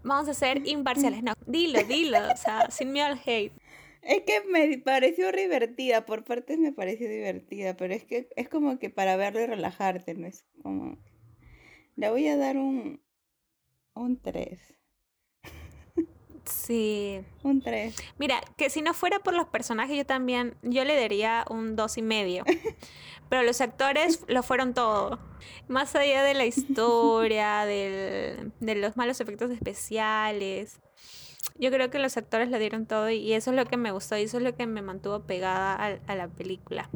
Vamos 0.04 0.30
a 0.30 0.34
ser 0.34 0.65
imparciales. 0.67 1.23
No, 1.23 1.34
dilo, 1.45 1.84
dilo, 1.84 2.19
o 2.32 2.38
sea, 2.38 2.69
sin 2.71 2.91
miedo 2.91 3.08
al 3.08 3.21
hate. 3.25 3.54
Es 4.02 4.22
que 4.22 4.42
me 4.50 4.78
pareció 4.78 5.32
divertida, 5.32 6.06
por 6.06 6.24
partes 6.24 6.58
me 6.58 6.72
pareció 6.72 7.10
divertida, 7.10 7.76
pero 7.76 7.94
es 7.94 8.04
que 8.06 8.30
es 8.36 8.50
como 8.50 8.80
que 8.80 8.90
para 8.90 9.18
verlo 9.18 9.42
y 9.42 9.46
relajarte, 9.46 10.14
no 10.14 10.28
es 10.28 10.46
como... 10.64 10.98
Le 11.96 12.10
voy 12.10 12.28
a 12.28 12.38
dar 12.38 12.58
un... 12.58 13.02
un 13.94 14.22
3. 14.22 14.60
Sí. 16.46 17.22
Un 17.44 17.62
3. 17.62 17.96
Mira, 18.18 18.42
que 18.58 18.70
si 18.70 18.82
no 18.82 18.94
fuera 18.94 19.20
por 19.20 19.34
los 19.34 19.48
personajes, 19.48 19.96
yo 19.96 20.06
también, 20.06 20.56
yo 20.64 20.84
le 20.84 21.00
daría 21.00 21.46
un 21.50 21.76
dos 21.76 21.98
y 21.98 22.02
medio. 22.02 22.44
Pero 23.30 23.44
los 23.44 23.62
actores 23.62 24.24
lo 24.28 24.42
fueron 24.42 24.74
todo. 24.74 25.20
Más 25.68 25.96
allá 25.96 26.24
de 26.24 26.34
la 26.34 26.46
historia, 26.46 27.66
del, 27.66 28.52
de 28.60 28.76
los 28.76 28.98
malos 28.98 29.22
efectos 29.22 29.52
especiales. 29.52 30.80
Yo 31.60 31.72
creo 31.72 31.89
que 31.89 32.00
los 32.00 32.15
actores 32.15 32.50
le 32.50 32.58
dieron 32.58 32.86
todo 32.86 33.10
y 33.10 33.34
eso 33.34 33.52
es 33.52 33.58
lo 33.58 33.65
que 33.65 33.76
me 33.76 33.91
gustó 33.91 34.17
y 34.17 34.24
eso 34.24 34.38
es 34.38 34.43
lo 34.43 34.56
que 34.56 34.65
me 34.65 34.82
mantuvo 34.82 35.19
pegada 35.19 36.00
a, 36.08 36.15
la 36.15 36.30
película. 36.30 36.89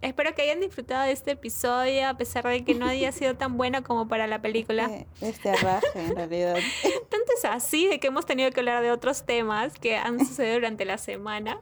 Espero 0.00 0.34
que 0.34 0.42
hayan 0.42 0.60
disfrutado 0.60 1.04
de 1.04 1.12
este 1.12 1.32
episodio 1.32 2.08
a 2.08 2.14
pesar 2.14 2.46
de 2.46 2.64
que 2.64 2.74
no 2.74 2.86
haya 2.86 3.12
sido 3.12 3.34
tan 3.34 3.58
bueno 3.58 3.82
como 3.82 4.08
para 4.08 4.26
la 4.26 4.40
película. 4.40 4.90
Este 5.20 5.50
arraje, 5.50 5.86
en 5.94 6.16
realidad. 6.16 6.56
Tanto 7.10 7.32
es 7.36 7.44
así 7.44 7.86
de 7.86 8.00
que 8.00 8.06
hemos 8.06 8.24
tenido 8.24 8.50
que 8.50 8.60
hablar 8.60 8.82
de 8.82 8.92
otros 8.92 9.24
temas 9.24 9.74
que 9.78 9.96
han 9.96 10.18
sucedido 10.24 10.54
durante 10.54 10.86
la 10.86 10.96
semana. 10.96 11.58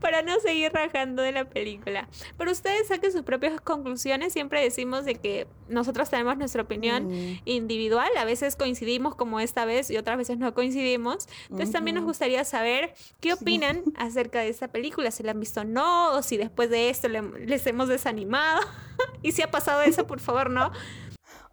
Para 0.00 0.22
no 0.22 0.38
seguir 0.40 0.72
rajando 0.72 1.22
de 1.22 1.32
la 1.32 1.44
película. 1.44 2.08
Pero 2.36 2.50
ustedes 2.50 2.88
saquen 2.88 3.12
sus 3.12 3.22
propias 3.22 3.60
conclusiones. 3.60 4.32
Siempre 4.32 4.62
decimos 4.62 5.04
de 5.04 5.16
que 5.16 5.46
nosotros 5.68 6.10
tenemos 6.10 6.36
nuestra 6.36 6.62
opinión 6.62 7.10
individual. 7.44 8.10
A 8.16 8.24
veces 8.24 8.56
coincidimos 8.56 9.14
como 9.14 9.40
esta 9.40 9.64
vez 9.64 9.90
y 9.90 9.96
otras 9.96 10.16
veces 10.16 10.38
no 10.38 10.52
coincidimos. 10.54 11.28
Entonces 11.44 11.72
también 11.72 11.96
nos 11.96 12.04
gustaría 12.04 12.44
saber 12.44 12.94
qué 13.20 13.34
opinan 13.34 13.82
acerca 13.96 14.40
de 14.40 14.48
esta 14.48 14.68
película. 14.68 15.10
Si 15.10 15.22
la 15.22 15.32
han 15.32 15.40
visto 15.40 15.60
o 15.60 15.64
no, 15.64 16.12
o 16.12 16.22
si 16.22 16.36
después 16.36 16.70
de 16.70 16.90
esto 16.90 17.08
les 17.08 17.66
hemos 17.66 17.88
desanimado. 17.88 18.62
y 19.22 19.32
si 19.32 19.42
ha 19.42 19.50
pasado 19.50 19.82
eso, 19.82 20.06
por 20.06 20.20
favor, 20.20 20.50
no. 20.50 20.72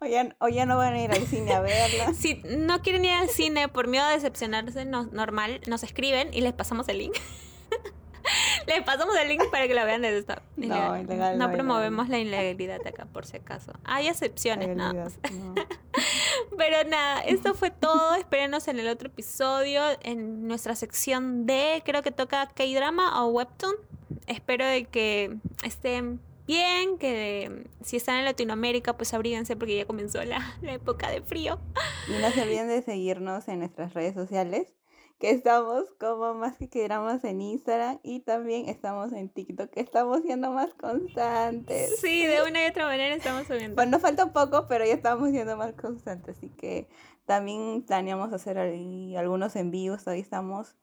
O 0.00 0.06
ya, 0.06 0.36
o 0.38 0.46
ya, 0.46 0.64
no 0.64 0.76
van 0.76 0.94
a 0.94 1.02
ir 1.02 1.10
al 1.10 1.26
cine 1.26 1.52
a 1.52 1.60
verla. 1.60 2.14
Si 2.14 2.40
no 2.44 2.82
quieren 2.82 3.04
ir 3.04 3.10
al 3.10 3.28
cine 3.28 3.66
por 3.66 3.88
miedo 3.88 4.04
a 4.04 4.10
decepcionarse, 4.10 4.84
no, 4.84 5.06
normal, 5.06 5.60
nos 5.66 5.82
escriben 5.82 6.32
y 6.32 6.40
les 6.40 6.52
pasamos 6.52 6.88
el 6.88 6.98
link. 6.98 7.16
Le 8.68 8.82
pasamos 8.82 9.16
el 9.16 9.28
link 9.28 9.42
para 9.50 9.66
que 9.66 9.72
la 9.74 9.84
vean 9.84 10.02
desde 10.02 10.18
esta. 10.18 10.42
No, 10.56 10.98
ilegal, 10.98 11.38
no, 11.38 11.50
promovemos 11.50 12.08
la 12.08 12.18
ilegalidad 12.18 12.86
acá, 12.86 13.06
por 13.06 13.24
si 13.24 13.36
acaso. 13.36 13.72
Hay 13.84 14.08
excepciones, 14.08 14.76
nada 14.76 15.08
Pero 16.58 16.88
nada, 16.88 17.20
esto 17.22 17.54
fue 17.54 17.70
todo. 17.70 18.16
Espérenos 18.16 18.68
en 18.68 18.78
el 18.78 18.88
otro 18.88 19.08
episodio, 19.08 19.82
en 20.02 20.46
nuestra 20.46 20.74
sección 20.74 21.46
de, 21.46 21.82
creo 21.84 22.02
que 22.02 22.10
toca 22.10 22.46
K-drama 22.48 23.24
o 23.24 23.28
Webtoon. 23.28 23.74
Espero 24.26 24.66
de 24.66 24.84
que 24.84 25.36
estén 25.64 26.20
bien, 26.46 26.98
que 26.98 27.66
si 27.82 27.96
están 27.96 28.16
en 28.16 28.24
Latinoamérica, 28.26 28.96
pues 28.96 29.14
abríguense 29.14 29.56
porque 29.56 29.76
ya 29.76 29.86
comenzó 29.86 30.22
la, 30.24 30.56
la 30.60 30.74
época 30.74 31.10
de 31.10 31.22
frío. 31.22 31.58
Y 32.08 32.20
no 32.20 32.30
se 32.30 32.42
olviden 32.42 32.68
de 32.68 32.82
seguirnos 32.82 33.48
en 33.48 33.60
nuestras 33.60 33.94
redes 33.94 34.14
sociales 34.14 34.77
que 35.18 35.30
estamos 35.30 35.84
como 35.98 36.34
más 36.34 36.56
que 36.56 36.68
queramos 36.68 37.24
en 37.24 37.40
Instagram 37.40 37.98
y 38.02 38.20
también 38.20 38.68
estamos 38.68 39.12
en 39.12 39.28
TikTok, 39.28 39.70
que 39.70 39.80
estamos 39.80 40.22
siendo 40.22 40.52
más 40.52 40.72
constantes. 40.74 41.98
Sí, 42.00 42.24
de 42.24 42.42
una 42.42 42.64
y 42.64 42.70
otra 42.70 42.86
manera 42.86 43.14
estamos 43.14 43.46
subiendo. 43.46 43.74
Bueno, 43.74 43.92
nos 43.92 44.02
falta 44.02 44.24
un 44.24 44.32
poco, 44.32 44.66
pero 44.68 44.84
ya 44.84 44.94
estamos 44.94 45.30
siendo 45.30 45.56
más 45.56 45.72
constantes, 45.74 46.36
así 46.36 46.50
que 46.50 46.88
también 47.26 47.82
planeamos 47.82 48.32
hacer 48.32 48.58
algunos 48.58 49.56
envíos, 49.56 50.06
ahí 50.06 50.20
estamos 50.20 50.76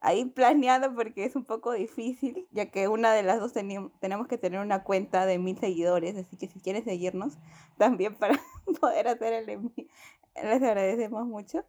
ahí 0.00 0.24
planeando 0.24 0.94
porque 0.94 1.24
es 1.24 1.36
un 1.36 1.44
poco 1.44 1.72
difícil, 1.72 2.48
ya 2.50 2.70
que 2.70 2.88
una 2.88 3.12
de 3.12 3.22
las 3.22 3.40
dos 3.40 3.52
tenemos 3.52 4.28
que 4.28 4.38
tener 4.38 4.60
una 4.60 4.82
cuenta 4.82 5.24
de 5.24 5.38
mil 5.38 5.58
seguidores, 5.58 6.16
así 6.16 6.36
que 6.36 6.48
si 6.48 6.60
quieres 6.60 6.84
seguirnos 6.84 7.38
también 7.76 8.16
para 8.16 8.40
poder 8.80 9.08
hacer 9.08 9.32
el 9.32 9.48
envío, 9.48 9.86
les 10.34 10.62
agradecemos 10.62 11.26
mucho. 11.26 11.64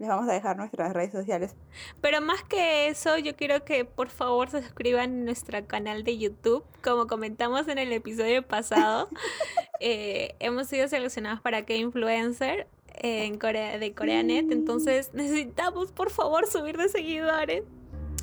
Les 0.00 0.08
vamos 0.08 0.26
a 0.30 0.32
dejar 0.32 0.56
nuestras 0.56 0.94
redes 0.94 1.12
sociales. 1.12 1.54
Pero 2.00 2.22
más 2.22 2.42
que 2.42 2.88
eso, 2.88 3.18
yo 3.18 3.36
quiero 3.36 3.66
que 3.66 3.84
por 3.84 4.08
favor 4.08 4.48
se 4.48 4.62
suscriban 4.62 5.10
a 5.10 5.24
nuestro 5.26 5.62
canal 5.66 6.04
de 6.04 6.16
YouTube. 6.16 6.64
Como 6.82 7.06
comentamos 7.06 7.68
en 7.68 7.76
el 7.76 7.92
episodio 7.92 8.42
pasado, 8.42 9.10
eh, 9.80 10.36
hemos 10.40 10.68
sido 10.68 10.88
seleccionados 10.88 11.42
para 11.42 11.66
que 11.66 11.76
influencer 11.76 12.66
en 12.94 13.38
Corea, 13.38 13.78
de 13.78 13.92
CoreaNet. 13.92 14.50
Entonces 14.50 15.10
necesitamos, 15.12 15.92
por 15.92 16.08
favor, 16.08 16.46
subir 16.46 16.78
de 16.78 16.88
seguidores. 16.88 17.64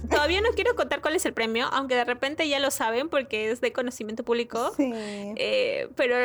Todavía 0.09 0.41
no 0.41 0.49
quiero 0.51 0.75
contar 0.75 1.01
cuál 1.01 1.15
es 1.15 1.25
el 1.25 1.33
premio, 1.33 1.67
aunque 1.71 1.95
de 1.95 2.05
repente 2.05 2.47
ya 2.47 2.59
lo 2.59 2.71
saben 2.71 3.09
porque 3.09 3.51
es 3.51 3.61
de 3.61 3.73
conocimiento 3.73 4.23
público. 4.23 4.73
Sí. 4.75 4.91
Eh, 4.93 5.89
pero 5.95 6.15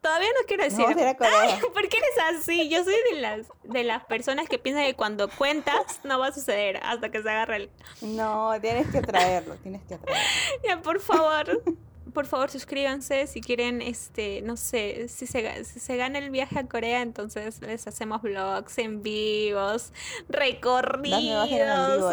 todavía 0.00 0.28
no 0.28 0.46
quiero 0.46 0.64
decir. 0.64 0.86
No, 0.86 1.72
¿Por 1.72 1.88
qué 1.88 1.96
eres 1.98 2.40
así? 2.40 2.68
Yo 2.68 2.84
soy 2.84 2.94
de 3.12 3.20
las, 3.20 3.48
de 3.64 3.84
las 3.84 4.04
personas 4.04 4.48
que 4.48 4.58
piensan 4.58 4.84
que 4.84 4.94
cuando 4.94 5.28
cuentas 5.28 6.00
no 6.04 6.18
va 6.18 6.28
a 6.28 6.32
suceder 6.32 6.78
hasta 6.82 7.10
que 7.10 7.22
se 7.22 7.30
agarre 7.30 7.56
el. 7.56 7.70
No, 8.00 8.52
tienes 8.60 8.88
que 8.88 9.00
traerlo, 9.00 9.56
tienes 9.56 9.82
que 9.82 9.96
traerlo. 9.98 10.22
Ya, 10.64 10.80
por 10.80 11.00
favor 11.00 11.62
por 12.12 12.26
favor 12.26 12.50
suscríbanse 12.50 13.26
si 13.26 13.40
quieren, 13.40 13.82
este, 13.82 14.42
no 14.42 14.56
sé, 14.56 15.08
si 15.08 15.26
se, 15.26 15.64
si 15.64 15.80
se 15.80 15.96
gana 15.96 16.18
el 16.18 16.30
viaje 16.30 16.58
a 16.58 16.66
Corea, 16.66 17.02
entonces 17.02 17.60
les 17.62 17.86
hacemos 17.86 18.22
vlogs 18.22 18.78
en 18.78 19.02
vivos, 19.02 19.92
recorridos, 20.28 21.48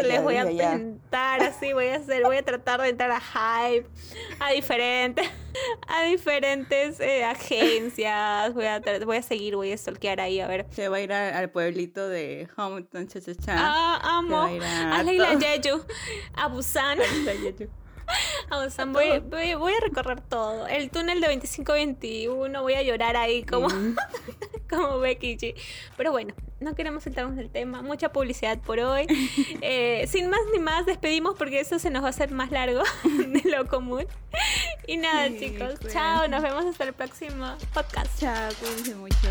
les 0.04 0.24
voy 0.24 0.38
a 0.38 0.48
pintar 0.48 1.42
así, 1.42 1.74
voy 1.74 1.88
a 1.88 1.98
hacer, 1.98 2.24
voy 2.24 2.38
a 2.38 2.44
tratar 2.44 2.82
de 2.82 2.90
entrar 2.90 3.12
a 3.12 3.20
Hype, 3.20 3.88
a 4.40 4.52
diferentes, 4.52 5.30
a 5.88 6.04
diferentes 6.04 7.00
eh, 7.00 7.24
agencias, 7.24 8.54
voy 8.54 8.66
a, 8.66 8.82
voy 9.06 9.18
a 9.18 9.22
seguir, 9.22 9.56
voy 9.56 9.72
a 9.72 9.78
stalkear 9.78 10.22
ahí, 10.22 10.40
a 10.40 10.48
ver. 10.48 10.66
Se 10.72 10.88
va 10.88 10.98
a 10.98 11.02
ir 11.02 11.14
al 11.14 11.50
pueblito 11.50 12.08
de 12.08 12.48
Hometown, 12.56 13.08
cha, 13.08 13.20
cha, 13.22 13.36
cha. 13.36 13.56
Ah, 13.58 14.18
amo. 14.18 14.38
A, 14.38 15.00
a 15.00 15.04
Leila 15.04 15.38
Jeju, 15.40 15.84
a 16.36 16.48
Busan. 16.48 17.00
voy, 18.88 19.56
voy, 19.56 19.74
a 19.74 19.80
recorrer 19.82 20.22
todo. 20.22 20.68
El 20.68 20.90
túnel 20.90 21.22
de 21.22 21.28
25-21, 21.28 22.62
voy 22.62 22.74
a 22.74 22.84
llorar 22.84 23.16
ahí 23.16 23.44
como, 23.44 23.70
mm. 23.70 23.96
como 24.70 25.00
Becky 25.00 25.38
G. 25.38 25.56
Pero 25.98 26.12
bueno, 26.12 26.34
no 26.60 26.76
queremos 26.76 27.04
sentarnos 27.04 27.36
del 27.36 27.50
tema. 27.50 27.82
Mucha 27.82 28.12
publicidad 28.12 28.60
por 28.60 28.80
hoy. 28.80 29.08
Eh, 29.62 30.08
sin 30.08 30.30
más 30.30 30.40
ni 30.54 30.60
más, 30.60 30.86
despedimos 30.86 31.36
porque 31.38 31.60
eso 31.60 31.80
se 31.80 31.90
nos 31.90 32.02
va 32.02 32.08
a 32.08 32.10
hacer 32.10 32.32
más 32.32 32.50
largo 32.52 32.82
de 33.04 33.50
lo 33.50 33.68
común. 33.68 34.06
Y 34.88 34.98
nada, 34.98 35.28
chicos. 35.38 35.76
Chao, 35.92 36.28
nos 36.28 36.42
vemos 36.42 36.66
hasta 36.66 36.86
el 36.86 36.94
próximo 36.94 37.56
podcast. 37.74 38.20
Chao, 38.20 38.50
cuídense 38.60 38.96
mucho. 38.96 39.30